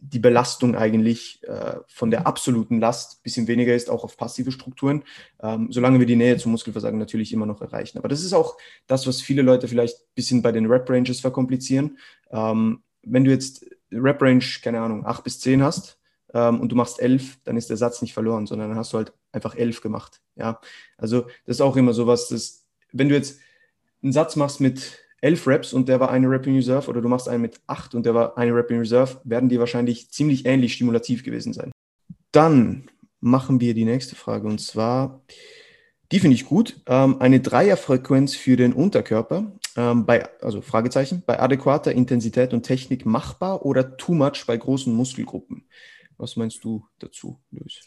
[0.00, 4.52] die Belastung eigentlich äh, von der absoluten Last ein bisschen weniger ist, auch auf passive
[4.52, 5.04] Strukturen,
[5.42, 7.98] ähm, solange wir die Nähe zum Muskelversagen natürlich immer noch erreichen.
[7.98, 11.98] Aber das ist auch das, was viele Leute vielleicht ein bisschen bei den Rep-Ranges verkomplizieren.
[12.30, 15.98] Ähm, wenn du jetzt Rep-Range, keine Ahnung, 8 bis 10 hast
[16.34, 18.98] ähm, und du machst 11, dann ist der Satz nicht verloren, sondern dann hast du
[18.98, 20.20] halt einfach 11 gemacht.
[20.34, 20.60] Ja,
[20.98, 23.38] also das ist auch immer sowas, dass wenn du jetzt
[24.02, 27.08] einen Satz machst mit elf Reps und der war eine Rep in Reserve oder du
[27.08, 30.46] machst einen mit acht und der war eine Rep in Reserve, werden die wahrscheinlich ziemlich
[30.46, 31.72] ähnlich stimulativ gewesen sein.
[32.30, 32.88] Dann
[33.20, 35.22] machen wir die nächste Frage und zwar,
[36.12, 41.40] die finde ich gut, ähm, eine Dreierfrequenz für den Unterkörper, ähm, bei, also Fragezeichen, bei
[41.40, 45.64] adäquater Intensität und Technik machbar oder too much bei großen Muskelgruppen?
[46.18, 47.80] Was meinst du dazu, Luis?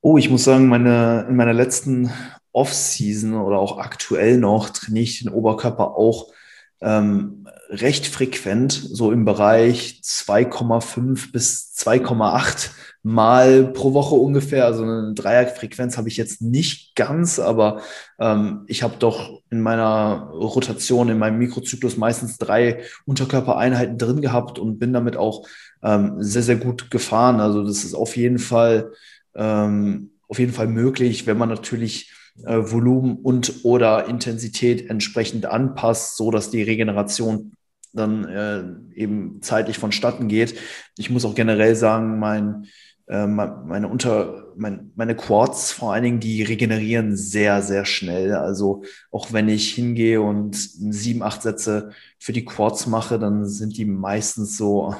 [0.00, 2.10] Oh, ich muss sagen, meine, in meiner letzten
[2.50, 6.32] Off-Season oder auch aktuell noch trainiere ich den Oberkörper auch
[6.80, 12.70] ähm, recht frequent, so im Bereich 2,5 bis 2,8
[13.02, 14.64] Mal pro Woche ungefähr.
[14.64, 17.82] Also eine Dreierfrequenz habe ich jetzt nicht ganz, aber
[18.18, 24.58] ähm, ich habe doch in meiner Rotation, in meinem Mikrozyklus meistens drei Unterkörpereinheiten drin gehabt
[24.58, 25.46] und bin damit auch
[25.82, 27.40] ähm, sehr, sehr gut gefahren.
[27.40, 28.92] Also das ist auf jeden Fall,
[29.36, 32.12] ähm, auf jeden Fall möglich, wenn man natürlich
[32.44, 37.52] äh, Volumen und oder Intensität entsprechend anpasst, so dass die Regeneration
[37.92, 40.58] dann äh, eben zeitlich vonstatten geht.
[40.98, 42.66] Ich muss auch generell sagen, mein,
[43.06, 48.34] äh, meine Unter, mein, meine Quads vor allen Dingen, die regenerieren sehr, sehr schnell.
[48.34, 53.76] Also auch wenn ich hingehe und sieben, acht Sätze für die Quads mache, dann sind
[53.76, 54.94] die meistens so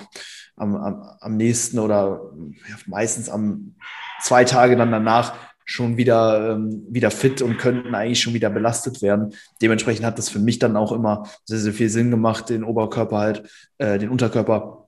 [0.56, 2.32] am, am, am nächsten oder
[2.68, 3.74] ja, meistens am
[4.22, 5.34] zwei Tage dann danach
[5.66, 9.34] schon wieder, ähm, wieder fit und könnten eigentlich schon wieder belastet werden.
[9.60, 13.18] Dementsprechend hat das für mich dann auch immer sehr, sehr viel Sinn gemacht, den Oberkörper
[13.18, 14.86] halt, äh, den Unterkörper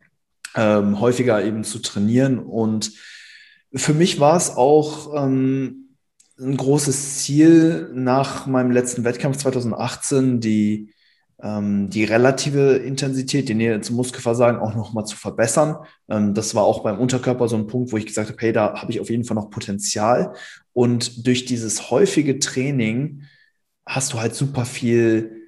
[0.54, 2.38] ähm, häufiger eben zu trainieren.
[2.38, 2.92] Und
[3.74, 5.96] für mich war es auch ähm,
[6.38, 10.94] ein großes Ziel nach meinem letzten Wettkampf 2018, die
[11.40, 15.76] ähm, die relative Intensität, die Nähe zum Muskelversagen auch nochmal zu verbessern.
[16.08, 18.74] Ähm, das war auch beim Unterkörper so ein Punkt, wo ich gesagt habe, hey, da
[18.80, 20.34] habe ich auf jeden Fall noch Potenzial.
[20.78, 23.22] Und durch dieses häufige Training
[23.84, 25.42] hast du halt super viel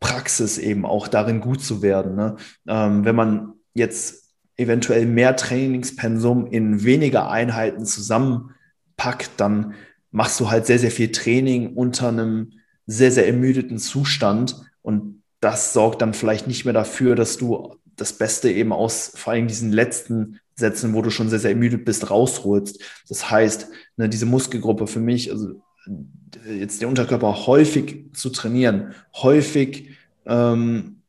[0.00, 2.14] Praxis eben auch darin gut zu werden.
[2.14, 2.36] Ne?
[2.68, 9.76] Ähm, wenn man jetzt eventuell mehr Trainingspensum in weniger Einheiten zusammenpackt, dann
[10.10, 12.52] machst du halt sehr, sehr viel Training unter einem
[12.86, 18.12] sehr, sehr ermüdeten Zustand und das sorgt dann vielleicht nicht mehr dafür, dass du das
[18.12, 22.10] Beste eben aus vor allem diesen letzten Sätzen, wo du schon sehr, sehr ermüdet bist,
[22.10, 22.82] rausholst.
[23.08, 25.60] Das heißt, ne, diese Muskelgruppe für mich, also
[26.46, 29.90] jetzt den Unterkörper häufig zu trainieren, häufig
[30.26, 31.02] ähm,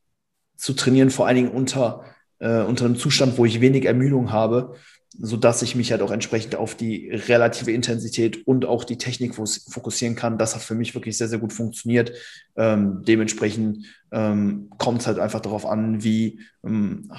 [0.56, 2.06] zu trainieren, vor allen Dingen unter,
[2.40, 4.76] äh, unter einem Zustand, wo ich wenig Ermüdung habe,
[5.18, 9.36] so dass ich mich halt auch entsprechend auf die relative Intensität und auch die Technik
[9.36, 10.38] fokussieren kann.
[10.38, 12.14] Das hat für mich wirklich sehr, sehr gut funktioniert.
[12.56, 17.12] Ähm, dementsprechend ähm, kommt es halt einfach darauf an, wie ähm,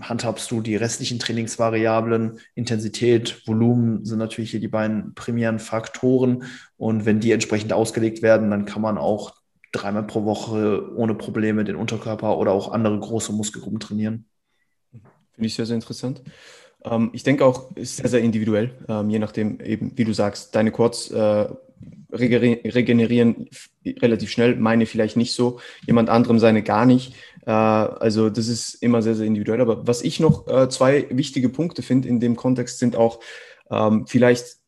[0.00, 2.38] handhabst du die restlichen Trainingsvariablen.
[2.54, 6.44] Intensität, Volumen sind natürlich hier die beiden primären Faktoren.
[6.78, 9.34] Und wenn die entsprechend ausgelegt werden, dann kann man auch
[9.70, 14.24] dreimal pro Woche ohne Probleme den Unterkörper oder auch andere große Muskelgruppen trainieren.
[15.32, 16.22] Finde ich sehr, sehr interessant.
[16.84, 20.54] Ähm, ich denke auch, ist sehr, sehr individuell, ähm, je nachdem eben, wie du sagst,
[20.54, 21.48] deine Quads äh,
[22.14, 23.48] regenerieren
[23.84, 27.14] relativ schnell, meine vielleicht nicht so, jemand anderem seine gar nicht.
[27.46, 29.60] Äh, also das ist immer sehr, sehr individuell.
[29.60, 33.20] Aber was ich noch äh, zwei wichtige Punkte finde in dem Kontext sind auch
[33.70, 34.58] ähm, vielleicht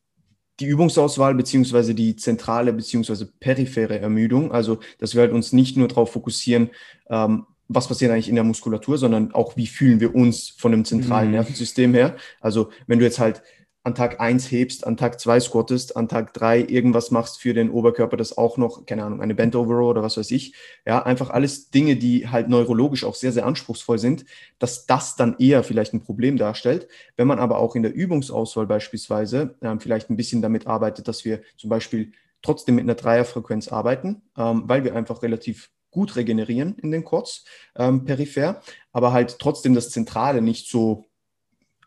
[0.59, 4.53] die Übungsauswahl beziehungsweise die zentrale beziehungsweise periphere Ermüdung.
[4.53, 6.71] Also dass wir halt uns nicht nur darauf fokussieren,
[7.11, 10.85] ähm, was passiert eigentlich in der Muskulatur, sondern auch, wie fühlen wir uns von dem
[10.85, 11.35] zentralen mhm.
[11.35, 12.17] Nervensystem her.
[12.41, 13.43] Also wenn du jetzt halt
[13.87, 17.71] an Tag 1 hebst, an Tag 2 squattest, an Tag 3 irgendwas machst für den
[17.71, 20.57] Oberkörper, das auch noch, keine Ahnung, eine Bent Overall oder was weiß ich.
[20.85, 24.25] Ja, einfach alles Dinge, die halt neurologisch auch sehr, sehr anspruchsvoll sind,
[24.59, 26.89] dass das dann eher vielleicht ein Problem darstellt.
[27.17, 31.25] Wenn man aber auch in der Übungsauswahl beispielsweise ähm, vielleicht ein bisschen damit arbeitet, dass
[31.25, 32.11] wir zum Beispiel
[32.43, 37.47] trotzdem mit einer Dreierfrequenz arbeiten, ähm, weil wir einfach relativ gut regenerieren in den Quads
[37.75, 38.61] ähm, peripher,
[38.93, 41.07] aber halt trotzdem das Zentrale nicht so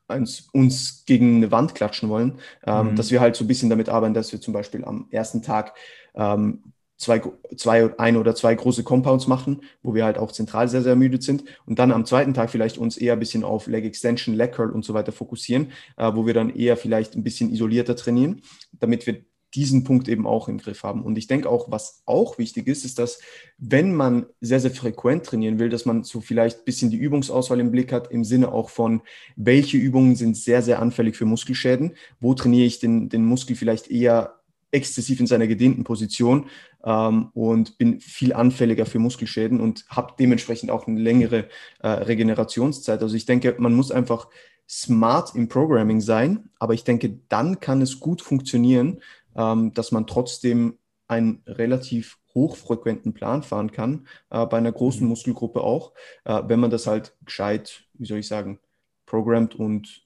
[0.08, 2.96] uns, uns gegen eine Wand klatschen wollen, ähm, mhm.
[2.96, 5.76] dass wir halt so ein bisschen damit arbeiten, dass wir zum Beispiel am ersten Tag
[6.16, 7.22] ähm, zwei,
[7.56, 11.22] zwei, ein oder zwei große Compounds machen, wo wir halt auch zentral sehr, sehr ermüdet
[11.22, 14.54] sind und dann am zweiten Tag vielleicht uns eher ein bisschen auf Leg Extension, Leg
[14.54, 18.42] Curl und so weiter fokussieren, äh, wo wir dann eher vielleicht ein bisschen isolierter trainieren,
[18.74, 19.22] damit wir
[19.54, 21.04] diesen Punkt eben auch im Griff haben.
[21.04, 23.20] Und ich denke auch, was auch wichtig ist, ist, dass
[23.58, 27.60] wenn man sehr, sehr frequent trainieren will, dass man so vielleicht ein bisschen die Übungsauswahl
[27.60, 29.02] im Blick hat, im Sinne auch von,
[29.36, 33.90] welche Übungen sind sehr, sehr anfällig für Muskelschäden, wo trainiere ich den, den Muskel vielleicht
[33.90, 34.36] eher
[34.72, 36.46] exzessiv in seiner gedehnten Position
[36.84, 43.02] ähm, und bin viel anfälliger für Muskelschäden und habe dementsprechend auch eine längere äh, Regenerationszeit.
[43.02, 44.28] Also ich denke, man muss einfach
[44.70, 49.00] smart im Programming sein, aber ich denke, dann kann es gut funktionieren,
[49.40, 50.78] ähm, dass man trotzdem
[51.08, 55.10] einen relativ hochfrequenten Plan fahren kann, äh, bei einer großen mhm.
[55.10, 55.94] Muskelgruppe auch,
[56.26, 58.60] äh, wenn man das halt gescheit, wie soll ich sagen,
[59.06, 60.06] programmt und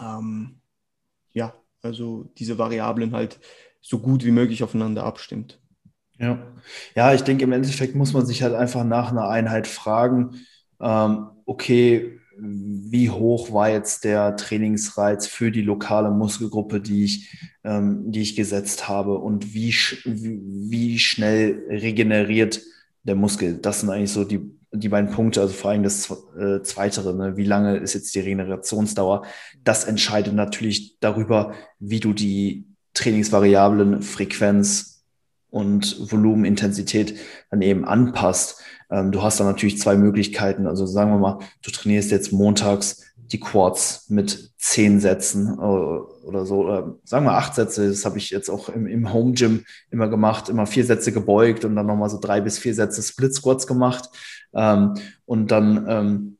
[0.00, 0.60] ähm,
[1.32, 3.40] ja, also diese Variablen halt
[3.82, 5.60] so gut wie möglich aufeinander abstimmt.
[6.18, 6.38] Ja,
[6.94, 10.40] ja ich denke, im Endeffekt muss man sich halt einfach nach einer Einheit fragen,
[10.80, 18.10] ähm, okay, wie hoch war jetzt der Trainingsreiz für die lokale Muskelgruppe, die ich, ähm,
[18.10, 19.74] die ich gesetzt habe und wie,
[20.04, 22.60] wie schnell regeneriert
[23.02, 23.58] der Muskel.
[23.58, 24.40] Das sind eigentlich so die,
[24.72, 27.36] die beiden Punkte, also vor allem das äh, Zweitere, ne?
[27.36, 29.24] wie lange ist jetzt die Regenerationsdauer.
[29.62, 35.04] Das entscheidet natürlich darüber, wie du die Trainingsvariablen, Frequenz
[35.50, 37.16] und Volumenintensität
[37.50, 38.63] dann eben anpasst.
[38.94, 40.66] Ähm, du hast dann natürlich zwei Möglichkeiten.
[40.68, 46.46] Also sagen wir mal, du trainierst jetzt montags die Quads mit zehn Sätzen äh, oder
[46.46, 47.88] so, oder sagen wir acht Sätze.
[47.88, 51.64] Das habe ich jetzt auch im, im Home Gym immer gemacht, immer vier Sätze gebeugt
[51.64, 54.10] und dann nochmal so drei bis vier Sätze Split Squats gemacht.
[54.54, 54.94] Ähm,
[55.26, 56.36] und dann ähm,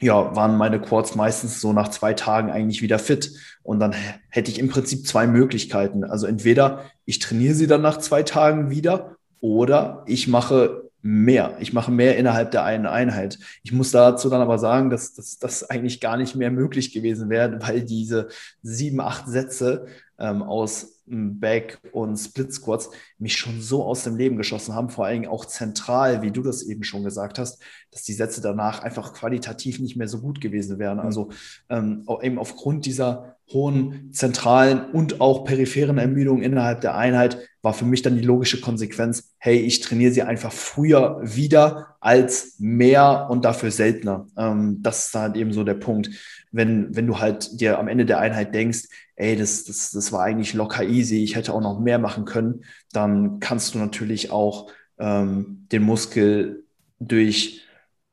[0.00, 3.30] ja, waren meine Quads meistens so nach zwei Tagen eigentlich wieder fit.
[3.62, 3.94] Und dann
[4.28, 6.02] hätte ich im Prinzip zwei Möglichkeiten.
[6.02, 11.56] Also entweder ich trainiere sie dann nach zwei Tagen wieder oder ich mache mehr.
[11.58, 13.38] Ich mache mehr innerhalb der einen Einheit.
[13.64, 17.60] Ich muss dazu dann aber sagen, dass das eigentlich gar nicht mehr möglich gewesen wäre,
[17.60, 18.28] weil diese
[18.62, 19.86] sieben, acht Sätze
[20.18, 25.04] ähm, aus Back und Split Squats mich schon so aus dem Leben geschossen haben, vor
[25.04, 28.82] allen Dingen auch zentral, wie du das eben schon gesagt hast, dass die Sätze danach
[28.82, 30.98] einfach qualitativ nicht mehr so gut gewesen wären.
[30.98, 31.04] Mhm.
[31.04, 31.30] Also
[31.68, 37.84] ähm, eben aufgrund dieser hohen zentralen und auch peripheren Ermüdung innerhalb der Einheit war für
[37.84, 43.44] mich dann die logische Konsequenz, hey, ich trainiere sie einfach früher wieder als mehr und
[43.44, 44.26] dafür seltener.
[44.36, 46.10] Ähm, das ist halt eben so der Punkt.
[46.50, 48.84] Wenn, wenn du halt dir am Ende der Einheit denkst,
[49.14, 52.64] ey, das, das, das war eigentlich locker easy, ich hätte auch noch mehr machen können,
[52.92, 56.64] dann kannst du natürlich auch ähm, den Muskel
[56.98, 57.62] durch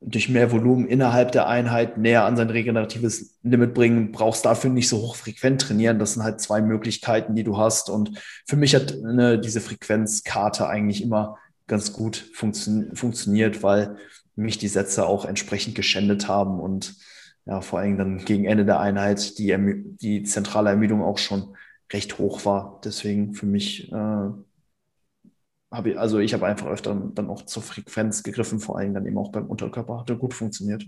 [0.00, 4.88] durch mehr Volumen innerhalb der Einheit näher an sein regeneratives Limit bringen, brauchst dafür nicht
[4.88, 5.98] so hochfrequent trainieren.
[5.98, 7.90] Das sind halt zwei Möglichkeiten, die du hast.
[7.90, 11.36] Und für mich hat ne, diese Frequenzkarte eigentlich immer
[11.66, 13.96] ganz gut funktio funktioniert, weil
[14.36, 16.96] mich die Sätze auch entsprechend geschändet haben und
[17.46, 19.54] ja, vor allem dann gegen Ende der Einheit die,
[20.00, 21.56] die zentrale Ermüdung auch schon
[21.92, 22.80] recht hoch war.
[22.84, 24.28] Deswegen für mich äh,
[25.70, 29.06] habe ich, also ich habe einfach öfter dann auch zur Frequenz gegriffen, vor allem dann
[29.06, 30.84] eben auch beim Unterkörper, hat er gut funktioniert.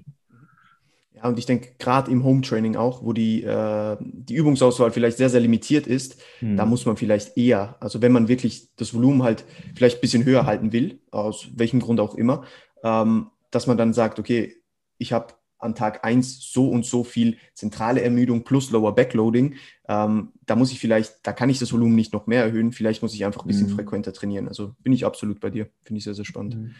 [1.14, 5.30] Ja, und ich denke, gerade im Home-Training auch, wo die, äh, die Übungsauswahl vielleicht sehr,
[5.30, 6.56] sehr limitiert ist, hm.
[6.56, 9.44] da muss man vielleicht eher, also wenn man wirklich das Volumen halt
[9.76, 12.44] vielleicht ein bisschen höher halten will, aus welchem Grund auch immer,
[12.82, 14.56] ähm, dass man dann sagt, okay,
[14.98, 19.54] ich habe an Tag 1 so und so viel zentrale Ermüdung plus Lower Backloading.
[19.88, 22.72] Ähm, da muss ich vielleicht, da kann ich das Volumen nicht noch mehr erhöhen.
[22.72, 23.74] Vielleicht muss ich einfach ein bisschen mhm.
[23.74, 24.48] frequenter trainieren.
[24.48, 25.68] Also bin ich absolut bei dir.
[25.82, 26.56] Finde ich sehr, sehr spannend.
[26.56, 26.74] Mhm.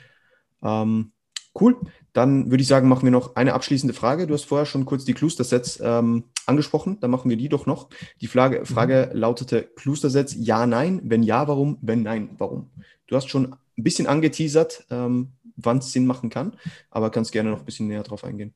[0.62, 1.12] Ähm,
[1.61, 1.76] cool.
[2.12, 4.26] Dann würde ich sagen, machen wir noch eine abschließende Frage.
[4.26, 6.99] Du hast vorher schon kurz die Cluster-Sets ähm, angesprochen.
[7.01, 7.89] Dann machen wir die doch noch.
[8.20, 8.66] Die Frage, mhm.
[8.66, 9.18] Frage mhm.
[9.18, 11.01] lautete: Cluster-Sets, ja, nein?
[11.05, 11.78] Wenn ja, warum?
[11.80, 12.70] Wenn nein, warum?
[13.07, 16.57] Du hast schon ein bisschen angeteasert, ähm, wann es Sinn machen kann,
[16.91, 18.55] aber kannst gerne noch ein bisschen näher drauf eingehen.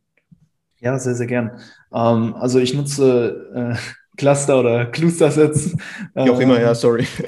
[0.81, 1.51] Ja, sehr, sehr gern.
[1.93, 3.77] Ähm, also ich nutze äh,
[4.17, 5.77] Cluster oder Cluster-Sets.
[6.15, 7.07] Wie auch immer, ja, ähm, sorry.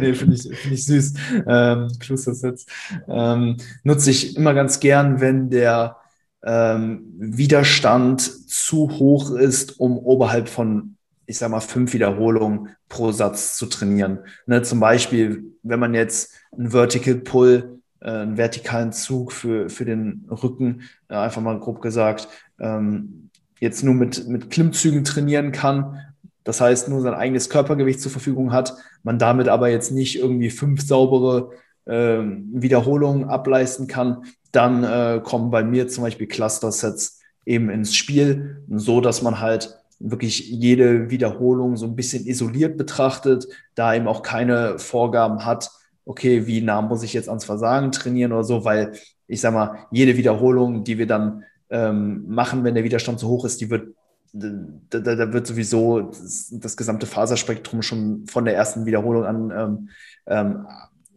[0.00, 1.14] nee, finde ich, find ich süß.
[1.46, 2.66] Ähm, Cluster-Sets
[3.08, 5.96] ähm, nutze ich immer ganz gern, wenn der
[6.44, 13.56] ähm, Widerstand zu hoch ist, um oberhalb von, ich sag mal, fünf Wiederholungen pro Satz
[13.56, 14.20] zu trainieren.
[14.46, 20.26] Ne, zum Beispiel, wenn man jetzt einen Vertical Pull einen vertikalen Zug für, für den
[20.30, 22.28] Rücken, äh, einfach mal grob gesagt,
[22.60, 23.30] ähm,
[23.60, 26.00] jetzt nur mit, mit Klimmzügen trainieren kann.
[26.44, 30.50] Das heißt, nur sein eigenes Körpergewicht zur Verfügung hat, man damit aber jetzt nicht irgendwie
[30.50, 31.50] fünf saubere
[31.84, 38.62] äh, Wiederholungen ableisten kann, dann äh, kommen bei mir zum Beispiel Cluster-Sets eben ins Spiel,
[38.68, 44.22] so dass man halt wirklich jede Wiederholung so ein bisschen isoliert betrachtet, da eben auch
[44.22, 45.70] keine Vorgaben hat,
[46.08, 48.92] okay, wie nah muss ich jetzt ans Versagen trainieren oder so, weil
[49.26, 53.44] ich sag mal, jede Wiederholung, die wir dann ähm, machen, wenn der Widerstand so hoch
[53.44, 53.94] ist, die wird
[54.32, 59.88] da, da, wird sowieso das, das, gesamte Faserspektrum schon von der ersten Wiederholung an ähm,
[60.26, 60.66] ähm,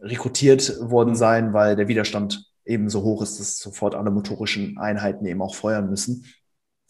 [0.00, 5.26] rekrutiert worden sein, weil der Widerstand eben so hoch ist, dass sofort alle motorischen Einheiten
[5.26, 6.24] eben auch feuern müssen.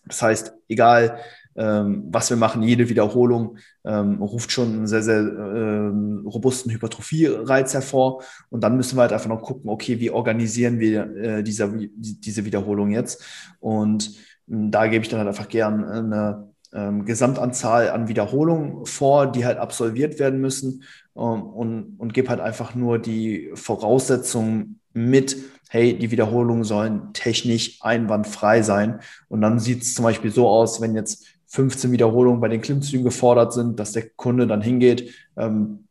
[0.07, 1.19] Das heißt, egal
[1.57, 7.75] ähm, was wir machen, jede Wiederholung ähm, ruft schon einen sehr, sehr ähm, robusten Hypertrophie-Reiz
[7.75, 8.23] hervor.
[8.51, 12.45] Und dann müssen wir halt einfach noch gucken, okay, wie organisieren wir äh, dieser, diese
[12.45, 13.23] Wiederholung jetzt?
[13.61, 14.13] Und
[14.51, 19.45] ähm, da gebe ich dann halt einfach gern eine ähm, Gesamtanzahl an Wiederholungen vor, die
[19.45, 20.85] halt absolviert werden müssen
[21.17, 25.37] ähm, und, und gebe halt einfach nur die Voraussetzungen mit,
[25.69, 29.01] hey, die Wiederholungen sollen technisch einwandfrei sein.
[29.29, 33.05] Und dann sieht es zum Beispiel so aus, wenn jetzt 15 Wiederholungen bei den Klimmzügen
[33.05, 35.87] gefordert sind, dass der Kunde dann hingeht, ähm,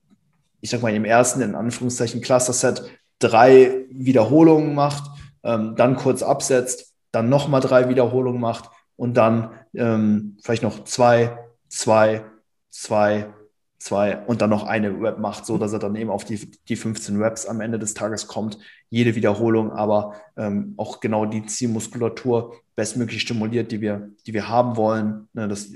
[0.60, 2.84] ich sag mal, im ersten, in Anführungszeichen, Cluster-Set
[3.20, 5.04] drei Wiederholungen macht,
[5.44, 11.38] ähm, dann kurz absetzt, dann nochmal drei Wiederholungen macht und dann ähm, vielleicht noch zwei,
[11.70, 12.26] zwei,
[12.72, 13.32] zwei,
[13.82, 16.76] zwei und dann noch eine Rep macht, so dass er dann eben auf die, die
[16.76, 18.60] 15 Reps am Ende des Tages kommt.
[18.90, 24.78] Jede Wiederholung, aber ähm, auch genau die Zielmuskulatur bestmöglich stimuliert, die wir, die wir haben
[24.78, 25.28] wollen.
[25.34, 25.72] Ne, dass,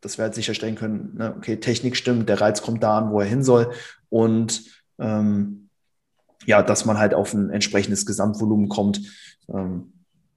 [0.00, 3.20] dass wir halt sicherstellen können, ne, okay, Technik stimmt, der Reiz kommt da an, wo
[3.20, 3.72] er hin soll
[4.08, 4.62] und
[4.98, 5.68] ähm,
[6.46, 9.00] ja, dass man halt auf ein entsprechendes Gesamtvolumen kommt.
[9.48, 9.92] Ähm,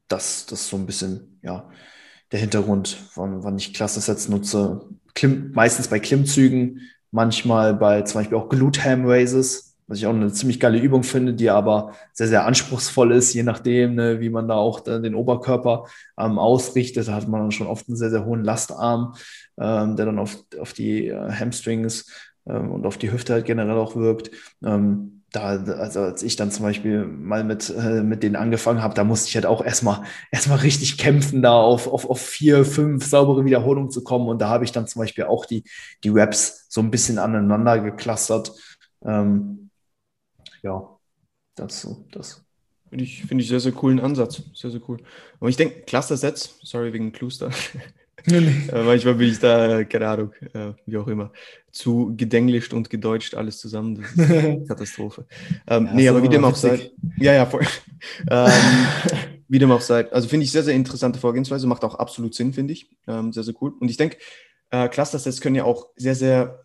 [0.07, 1.69] das, das ist so ein bisschen, ja,
[2.31, 4.89] der Hintergrund, wann, wann ich Cluster-Sets nutze.
[5.15, 6.81] Klimm, meistens bei Klimmzügen,
[7.11, 11.03] manchmal bei zum Beispiel auch Glute Ham Raises, was ich auch eine ziemlich geile Übung
[11.03, 15.15] finde, die aber sehr, sehr anspruchsvoll ist, je nachdem, ne, wie man da auch den
[15.15, 15.85] Oberkörper
[16.19, 17.09] ähm, ausrichtet.
[17.09, 19.15] Hat man dann schon oft einen sehr, sehr hohen Lastarm,
[19.57, 22.11] ähm, der dann auf, auf die äh, Hamstrings
[22.47, 24.31] ähm, und auf die Hüfte halt generell auch wirkt.
[24.63, 28.93] Ähm, da, also als ich dann zum Beispiel mal mit, äh, mit denen angefangen habe,
[28.93, 33.05] da musste ich halt auch erstmal erstmal richtig kämpfen, da auf, auf, auf vier, fünf
[33.05, 34.27] saubere Wiederholungen zu kommen.
[34.29, 35.63] Und da habe ich dann zum Beispiel auch die,
[36.03, 38.53] die Raps so ein bisschen aneinander geklustert.
[39.03, 39.69] Ähm,
[40.63, 40.97] ja,
[41.55, 42.43] dazu, das.
[42.89, 44.43] Finde ich, find ich sehr, sehr coolen Ansatz.
[44.53, 44.97] Sehr, sehr cool.
[45.39, 47.51] Aber ich denke, Cluster-Sets, sorry wegen Cluster.
[48.25, 51.31] äh, manchmal bin ich da, keine Ahnung, äh, wie auch immer,
[51.71, 53.95] zu gedenglischt und gedeutscht alles zusammen.
[53.95, 55.25] Das ist eine Katastrophe.
[55.67, 56.91] Ähm, ja, nee, aber wie dem auch sei.
[57.17, 57.65] Ja, ja, voll.
[58.29, 58.51] ähm,
[59.47, 60.11] wie dem auch sei.
[60.11, 62.89] Also finde ich sehr, sehr interessante Vorgehensweise, macht auch absolut Sinn, finde ich.
[63.07, 63.73] Ähm, sehr, sehr cool.
[63.79, 64.17] Und ich denke,
[64.71, 66.63] äh, Cluster-Sets können ja auch sehr, sehr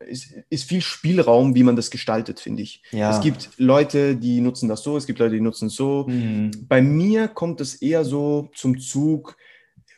[0.00, 2.82] ist, ist, viel Spielraum, wie man das gestaltet, finde ich.
[2.92, 3.10] Ja.
[3.10, 6.06] Es gibt Leute, die nutzen das so, es gibt Leute, die nutzen es so.
[6.06, 6.50] Mhm.
[6.68, 9.36] Bei mir kommt es eher so zum Zug,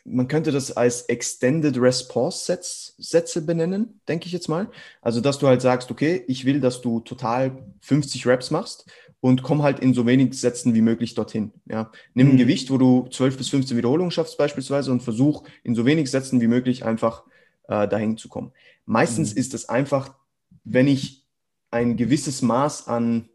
[0.09, 2.57] man könnte das als Extended Response
[2.97, 4.69] Sätze benennen, denke ich jetzt mal.
[5.01, 8.89] Also, dass du halt sagst, okay, ich will, dass du total 50 Reps machst
[9.21, 11.51] und komm halt in so wenig Sätzen wie möglich dorthin.
[11.65, 11.91] Ja.
[12.13, 12.33] Nimm mhm.
[12.33, 16.09] ein Gewicht, wo du 12 bis 15 Wiederholungen schaffst beispielsweise und versuch in so wenig
[16.09, 17.23] Sätzen wie möglich einfach
[17.67, 18.51] äh, dahin zu kommen.
[18.85, 19.39] Meistens mhm.
[19.39, 20.15] ist es einfach,
[20.63, 21.25] wenn ich
[21.71, 23.29] ein gewisses Maß an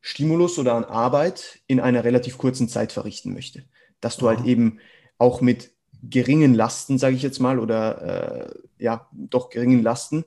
[0.00, 3.64] Stimulus oder an Arbeit in einer relativ kurzen Zeit verrichten möchte.
[4.00, 4.78] Dass du halt eben
[5.18, 5.72] auch mit
[6.02, 10.24] geringen Lasten, sage ich jetzt mal, oder äh, ja, doch geringen Lasten,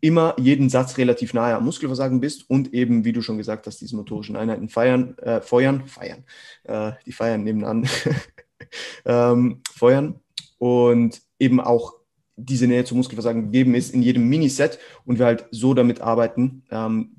[0.00, 3.80] immer jeden Satz relativ nahe am Muskelversagen bist und eben, wie du schon gesagt hast,
[3.80, 6.24] diese motorischen Einheiten feiern, äh, feuern, feiern,
[6.64, 7.88] äh, die feiern nebenan,
[9.04, 10.16] ähm, feuern
[10.58, 11.94] und eben auch
[12.36, 16.64] diese Nähe zum Muskelversagen gegeben ist in jedem Miniset und wir halt so damit arbeiten,
[16.70, 17.16] ähm,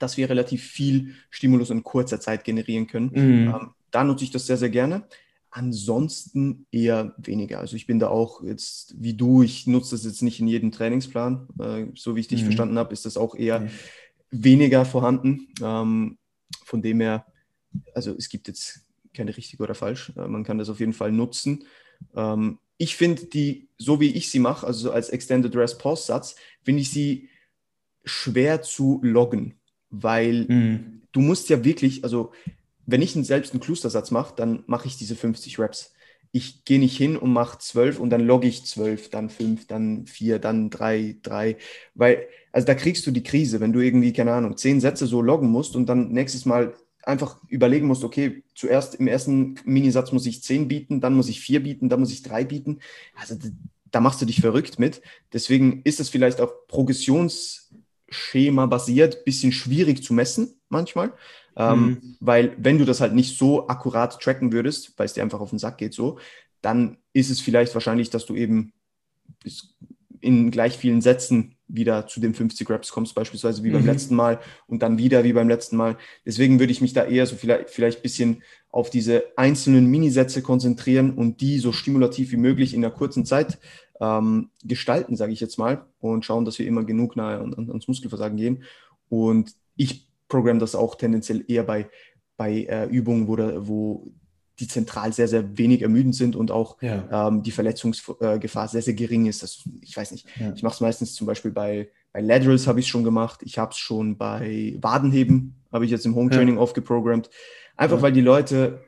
[0.00, 3.10] dass wir relativ viel Stimulus in kurzer Zeit generieren können.
[3.14, 3.54] Mhm.
[3.54, 5.06] Ähm, da nutze ich das sehr, sehr gerne.
[5.50, 7.60] Ansonsten eher weniger.
[7.60, 10.72] Also ich bin da auch jetzt wie du, ich nutze das jetzt nicht in jedem
[10.72, 11.48] Trainingsplan.
[11.58, 12.46] Äh, so wie ich dich mhm.
[12.46, 13.70] verstanden habe, ist das auch eher mhm.
[14.30, 15.48] weniger vorhanden.
[15.62, 16.18] Ähm,
[16.64, 17.26] von dem her,
[17.94, 18.80] also es gibt jetzt
[19.14, 20.12] keine richtig oder falsch.
[20.16, 21.64] Äh, man kann das auf jeden Fall nutzen.
[22.14, 26.36] Ähm, ich finde die, so wie ich sie mache, also als Extended Rest Pause Satz,
[26.62, 27.30] finde ich sie
[28.04, 29.54] schwer zu loggen,
[29.90, 31.02] weil mhm.
[31.12, 32.32] du musst ja wirklich, also
[32.86, 35.92] wenn ich selbst einen Clustersatz mache, dann mache ich diese 50 Reps.
[36.32, 40.06] Ich gehe nicht hin und mache 12 und dann logge ich 12, dann 5, dann
[40.06, 41.56] 4, dann 3, 3.
[41.94, 45.22] Weil, also da kriegst du die Krise, wenn du irgendwie, keine Ahnung, 10 Sätze so
[45.22, 50.26] loggen musst und dann nächstes Mal einfach überlegen musst, okay, zuerst im ersten Minisatz muss
[50.26, 52.80] ich 10 bieten, dann muss ich 4 bieten, dann muss ich 3 bieten.
[53.14, 53.36] Also
[53.90, 55.00] da machst du dich verrückt mit.
[55.32, 61.12] Deswegen ist es vielleicht auch Progressionsschema basiert, bisschen schwierig zu messen manchmal.
[61.56, 62.16] Ähm, mhm.
[62.20, 65.50] Weil wenn du das halt nicht so akkurat tracken würdest, weil es dir einfach auf
[65.50, 66.18] den Sack geht so,
[66.60, 68.72] dann ist es vielleicht wahrscheinlich, dass du eben
[70.20, 73.74] in gleich vielen Sätzen wieder zu den 50 Reps kommst, beispielsweise wie mhm.
[73.74, 75.96] beim letzten Mal und dann wieder wie beim letzten Mal.
[76.24, 80.42] Deswegen würde ich mich da eher so vielleicht, vielleicht ein bisschen auf diese einzelnen Minisätze
[80.42, 83.58] konzentrieren und die so stimulativ wie möglich in einer kurzen Zeit
[84.00, 87.68] ähm, gestalten, sage ich jetzt mal, und schauen, dass wir immer genug nahe an, an,
[87.68, 88.62] ans Muskelversagen gehen.
[89.08, 91.88] Und ich programme das auch tendenziell eher bei,
[92.36, 94.06] bei äh, Übungen, wo, da, wo
[94.58, 97.28] die zentral sehr, sehr wenig ermüdend sind und auch ja.
[97.28, 99.42] ähm, die Verletzungsgefahr sehr, sehr gering ist.
[99.42, 100.26] Das, ich weiß nicht.
[100.40, 100.52] Ja.
[100.54, 103.40] Ich mache es meistens zum Beispiel bei, bei Laterals habe ich es schon gemacht.
[103.42, 106.60] Ich habe es schon bei Wadenheben, habe ich jetzt im Home Training ja.
[106.60, 107.28] aufgeprogrammt.
[107.76, 108.82] Einfach weil die Leute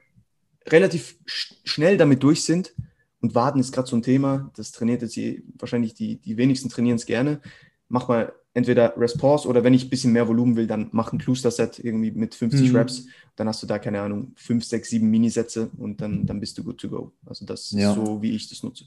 [0.67, 2.75] relativ sch schnell damit durch sind.
[3.21, 4.51] Und Waden ist gerade so ein Thema.
[4.57, 7.41] Das trainiert jetzt die, wahrscheinlich die, die wenigsten trainieren es gerne.
[7.89, 11.13] Mach mal entweder Rest Pause oder wenn ich ein bisschen mehr Volumen will, dann mach
[11.13, 12.77] ein Cluster-Set irgendwie mit 50 mhm.
[12.77, 13.07] Reps.
[13.37, 16.65] Dann hast du da, keine Ahnung, 5, 6, 7 Minisätze und dann, dann bist du
[16.65, 17.13] good to go.
[17.27, 17.91] Also das ja.
[17.91, 18.85] ist so, wie ich das nutze.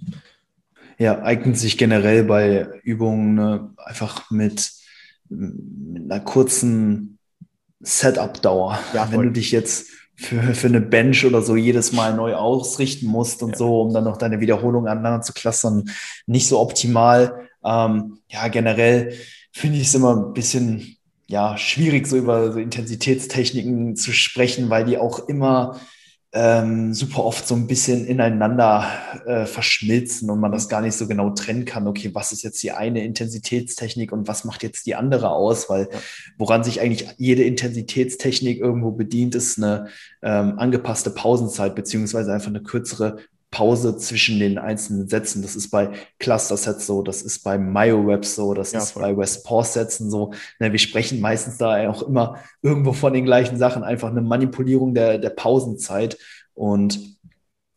[0.97, 4.72] Ja, eignet sich generell bei Übungen ne, einfach mit,
[5.30, 7.18] mit einer kurzen
[7.80, 8.78] Setup-Dauer.
[8.93, 13.07] Ja, wenn du dich jetzt für, für eine Bench oder so jedes Mal neu ausrichten
[13.07, 13.57] musst und ja.
[13.57, 15.89] so, um dann noch deine Wiederholung aneinander zu clustern,
[16.28, 17.47] nicht so optimal.
[17.64, 19.14] Ähm, ja, generell
[19.51, 20.97] finde ich es immer ein bisschen
[21.28, 25.80] ja, schwierig, so über so Intensitätstechniken zu sprechen, weil die auch immer
[26.34, 28.86] ähm, super oft so ein bisschen ineinander
[29.26, 32.64] äh, verschmilzen und man das gar nicht so genau trennen kann, okay, was ist jetzt
[32.64, 35.89] die eine Intensitätstechnik und was macht jetzt die andere aus, weil
[36.38, 39.88] woran sich eigentlich jede Intensitätstechnik irgendwo bedient, ist eine
[40.22, 43.18] ähm, angepasste Pausenzeit beziehungsweise einfach eine kürzere
[43.52, 45.41] Pause zwischen den einzelnen Sätzen.
[45.41, 49.04] Das ist bei Cluster-Sets so, das ist bei MyoWeb so, das ja, ist voll.
[49.04, 50.34] bei West-Pause-Sätzen so.
[50.60, 54.93] Ne, wir sprechen meistens da auch immer irgendwo von den gleichen Sachen, einfach eine Manipulierung
[54.93, 56.18] der, der Pausenzeit.
[56.54, 57.18] Und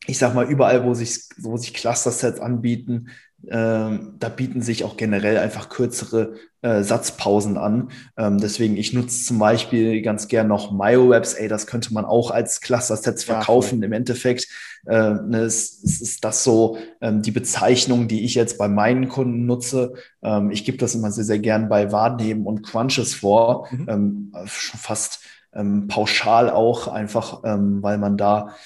[0.06, 3.08] ich sag mal, überall, wo sich, wo sich Cluster-Sets anbieten,
[3.50, 7.90] ähm, da bieten sich auch generell einfach kürzere äh, Satzpausen an.
[8.16, 11.34] Ähm, deswegen, ich nutze zum Beispiel ganz gern noch MyoWebs.
[11.34, 13.80] Ey, das könnte man auch als Cluster-Sets verkaufen.
[13.80, 14.48] Ja, Im Endeffekt
[14.86, 19.44] äh, ne, ist, ist, das so ähm, die Bezeichnung, die ich jetzt bei meinen Kunden
[19.46, 19.94] nutze.
[20.22, 23.68] Ähm, ich gebe das immer sehr, sehr gern bei Wadenheben und Crunches vor.
[23.70, 23.86] Mhm.
[23.88, 25.20] Ähm, schon fast
[25.52, 28.56] ähm, pauschal auch, einfach weil man da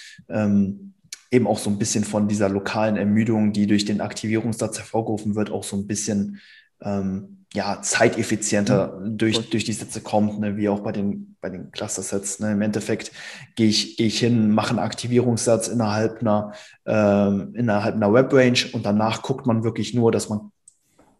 [1.31, 5.51] eben auch so ein bisschen von dieser lokalen Ermüdung, die durch den Aktivierungssatz hervorgerufen wird,
[5.51, 6.41] auch so ein bisschen
[6.83, 9.19] ähm, ja, zeiteffizienter mhm.
[9.19, 12.41] durch, durch die Sätze kommt, ne, wie auch bei den, bei den Cluster-Sets.
[12.41, 12.53] Ne.
[12.53, 13.11] Im Endeffekt
[13.57, 16.53] gehe ich, gehe ich hin, mache einen Aktivierungssatz innerhalb einer,
[16.87, 20.53] ähm, innerhalb einer Web-Range und danach guckt man wirklich nur, dass man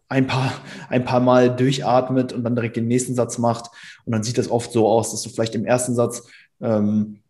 [0.07, 0.51] ein paar,
[0.89, 3.69] ein paar Mal durchatmet und dann direkt den nächsten Satz macht.
[4.05, 6.23] Und dann sieht das oft so aus, dass du vielleicht im ersten Satz
[6.61, 7.21] ähm,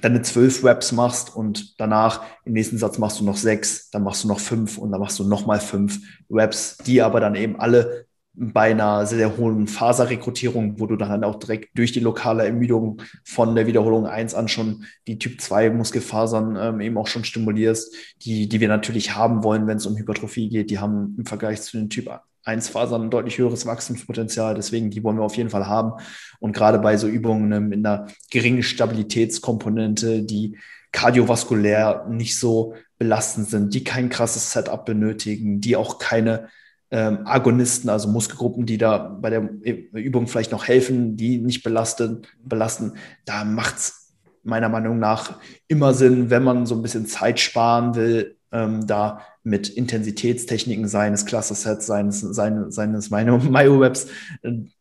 [0.00, 4.24] deine zwölf Reps machst und danach im nächsten Satz machst du noch sechs, dann machst
[4.24, 5.98] du noch fünf und dann machst du nochmal fünf
[6.30, 11.22] Reps, die aber dann eben alle bei einer sehr, sehr hohen Faserrekrutierung, wo du dann
[11.22, 15.70] auch direkt durch die lokale Ermüdung von der Wiederholung eins an schon die Typ 2
[15.70, 19.96] Muskelfasern ähm, eben auch schon stimulierst, die, die wir natürlich haben wollen, wenn es um
[19.96, 20.70] Hypertrophie geht.
[20.70, 22.08] Die haben im Vergleich zu den Typ
[22.44, 24.54] 1 Fasern ein deutlich höheres Wachstumspotenzial.
[24.54, 25.92] Deswegen, die wollen wir auf jeden Fall haben.
[26.40, 30.56] Und gerade bei so Übungen ähm, in einer geringen Stabilitätskomponente, die
[30.90, 36.48] kardiovaskulär nicht so belastend sind, die kein krasses Setup benötigen, die auch keine
[36.92, 39.48] ähm, Agonisten, also Muskelgruppen, die da bei der
[39.94, 42.92] Übung vielleicht noch helfen, die nicht belasten, belasten.
[43.24, 44.12] Da macht es
[44.44, 45.38] meiner Meinung nach
[45.68, 51.24] immer Sinn, wenn man so ein bisschen Zeit sparen will, ähm, da mit Intensitätstechniken seines
[51.24, 54.08] Cluster-Sets, seines, seines, seines MyoWebs,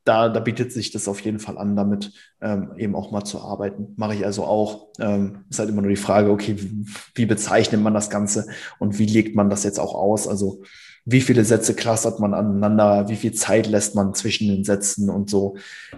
[0.03, 3.39] da, da bietet sich das auf jeden Fall an, damit ähm, eben auch mal zu
[3.39, 3.93] arbeiten.
[3.95, 4.89] Mache ich also auch.
[4.99, 6.85] Ähm, ist halt immer nur die Frage, okay, wie,
[7.15, 8.47] wie bezeichnet man das Ganze
[8.79, 10.27] und wie legt man das jetzt auch aus?
[10.27, 10.63] Also
[11.05, 15.29] wie viele Sätze clustert man aneinander, wie viel Zeit lässt man zwischen den Sätzen und
[15.29, 15.55] so.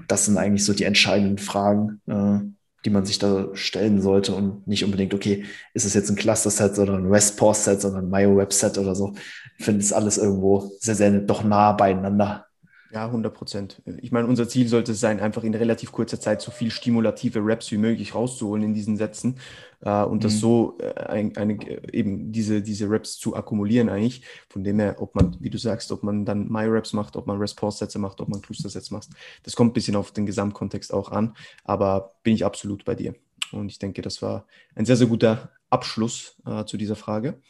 [0.08, 2.39] Das sind eigentlich so die entscheidenden Fragen, äh,
[2.86, 6.80] die man sich da stellen sollte und nicht unbedingt, okay, ist es jetzt ein Cluster-Set
[6.80, 9.14] oder ein REST-Pause-Set oder ein MyoWeb-Set oder so.
[9.58, 12.45] Ich finde es alles irgendwo sehr, sehr doch nah beieinander.
[12.94, 13.82] Ja, 100 Prozent.
[14.04, 17.39] Ich meine, unser Ziel sollte es sein, einfach in relativ kurzer Zeit so viel stimulative
[17.41, 19.39] Raps wie möglich rauszuholen in diesen Sätzen
[19.82, 20.20] äh, und mhm.
[20.20, 21.58] das so äh, ein, eine,
[21.91, 24.24] eben diese, diese Raps zu akkumulieren eigentlich.
[24.48, 27.39] Von dem her, ob man, wie du sagst, ob man dann My-Raps macht, ob man
[27.39, 29.10] Response-Sätze macht, ob man Cluster-Sätze macht,
[29.41, 33.16] das kommt ein bisschen auf den Gesamtkontext auch an, aber bin ich absolut bei dir.
[33.52, 37.41] Und ich denke, das war ein sehr, sehr guter Abschluss äh, zu dieser Frage.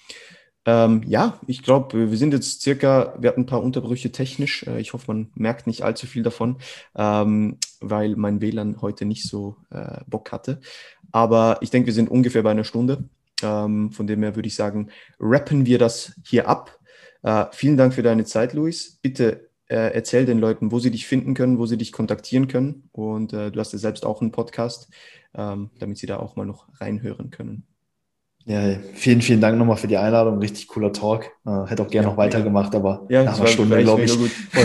[0.65, 4.63] Ähm, ja, ich glaube, wir sind jetzt circa, wir hatten ein paar Unterbrüche technisch.
[4.63, 6.57] Äh, ich hoffe, man merkt nicht allzu viel davon,
[6.95, 10.61] ähm, weil mein WLAN heute nicht so äh, Bock hatte.
[11.11, 13.09] Aber ich denke, wir sind ungefähr bei einer Stunde.
[13.41, 14.89] Ähm, von dem her würde ich sagen,
[15.19, 16.79] rappen wir das hier ab.
[17.23, 18.99] Äh, vielen Dank für deine Zeit, Luis.
[19.01, 22.89] Bitte äh, erzähl den Leuten, wo sie dich finden können, wo sie dich kontaktieren können.
[22.91, 24.89] Und äh, du hast ja selbst auch einen Podcast,
[25.35, 27.65] ähm, damit sie da auch mal noch reinhören können.
[28.45, 30.39] Ja, vielen, vielen Dank nochmal für die Einladung.
[30.39, 31.31] Richtig cooler Talk.
[31.45, 34.17] Äh, hätte auch gerne ja, noch weitergemacht, aber ja, nach einer Stunde, glaube ich,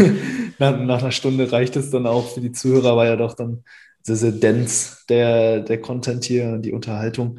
[0.58, 3.62] nach, nach, einer Stunde reicht es dann auch für die Zuhörer, war ja doch dann
[4.02, 7.38] sehr, sehr dense der, der Content hier, die Unterhaltung.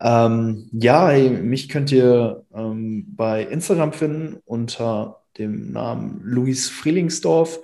[0.00, 7.60] Ähm, ja, mich könnt ihr ähm, bei Instagram finden unter dem Namen Luis Frielingsdorf.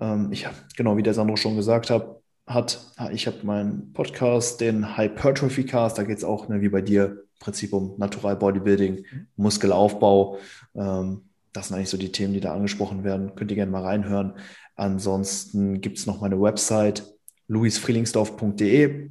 [0.00, 4.60] Ähm, ich habe, genau wie der Sandro schon gesagt hat, hat ich habe meinen Podcast,
[4.60, 9.04] den Hypertrophy Cast, da geht es auch ne, wie bei dir Prinzip um Natural Bodybuilding,
[9.36, 10.38] Muskelaufbau.
[10.76, 11.22] Ähm,
[11.52, 13.34] das sind eigentlich so die Themen, die da angesprochen werden.
[13.34, 14.34] Könnt ihr gerne mal reinhören.
[14.76, 17.04] Ansonsten gibt es noch meine Website
[17.48, 19.10] luisfrielingsdorf.de.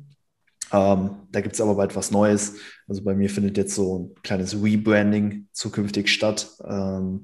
[0.73, 2.55] Ähm, da gibt es aber bald was Neues.
[2.87, 6.49] Also bei mir findet jetzt so ein kleines Rebranding zukünftig statt.
[6.65, 7.23] Ähm,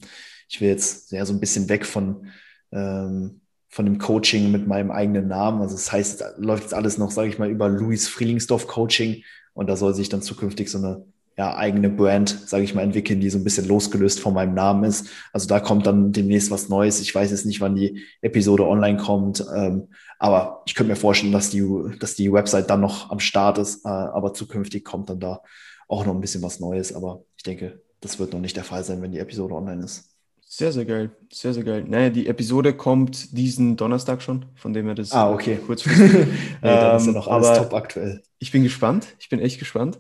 [0.50, 2.28] ich will jetzt ja so ein bisschen weg von,
[2.74, 3.40] ähm,
[3.78, 5.62] von dem Coaching mit meinem eigenen Namen.
[5.62, 9.24] Also das heißt, läuft jetzt alles noch, sage ich mal, über Luis Frielingsdorf Coaching
[9.54, 11.06] und da soll sich dann zukünftig so eine
[11.38, 14.84] ja, eigene Brand, sage ich mal, entwickeln, die so ein bisschen losgelöst von meinem Namen
[14.84, 15.10] ist.
[15.32, 17.00] Also da kommt dann demnächst was Neues.
[17.02, 21.32] Ich weiß jetzt nicht, wann die Episode online kommt, ähm, aber ich könnte mir vorstellen,
[21.32, 21.64] dass die,
[22.00, 25.44] dass die Website dann noch am Start ist, äh, aber zukünftig kommt dann da
[25.88, 26.96] auch noch ein bisschen was Neues.
[26.96, 30.17] Aber ich denke, das wird noch nicht der Fall sein, wenn die Episode online ist.
[30.58, 31.12] Sehr, sehr geil.
[31.32, 31.86] Sehr, sehr geil.
[31.88, 35.60] Naja, die Episode kommt diesen Donnerstag schon, von dem wir das ah, okay.
[35.68, 36.12] kurzfristig.
[36.26, 36.28] nee,
[36.62, 38.24] dann ist ja noch alles top aktuell.
[38.40, 39.06] Ich bin gespannt.
[39.20, 40.00] Ich bin echt gespannt.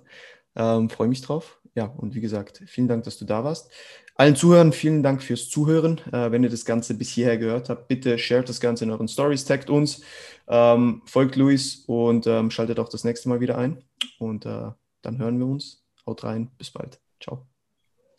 [0.55, 1.61] Ähm, Freue mich drauf.
[1.75, 3.69] Ja, und wie gesagt, vielen Dank, dass du da warst.
[4.15, 6.01] Allen Zuhörern vielen Dank fürs Zuhören.
[6.11, 9.07] Äh, wenn ihr das Ganze bis hierher gehört habt, bitte shared das Ganze in euren
[9.07, 10.01] Stories, taggt uns,
[10.47, 13.83] ähm, folgt Luis und ähm, schaltet auch das nächste Mal wieder ein.
[14.17, 14.71] Und äh,
[15.03, 15.83] dann hören wir uns.
[16.07, 16.49] Haut rein.
[16.57, 16.99] Bis bald.
[17.19, 17.45] Ciao.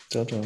[0.08, 0.42] Ciao, ciao.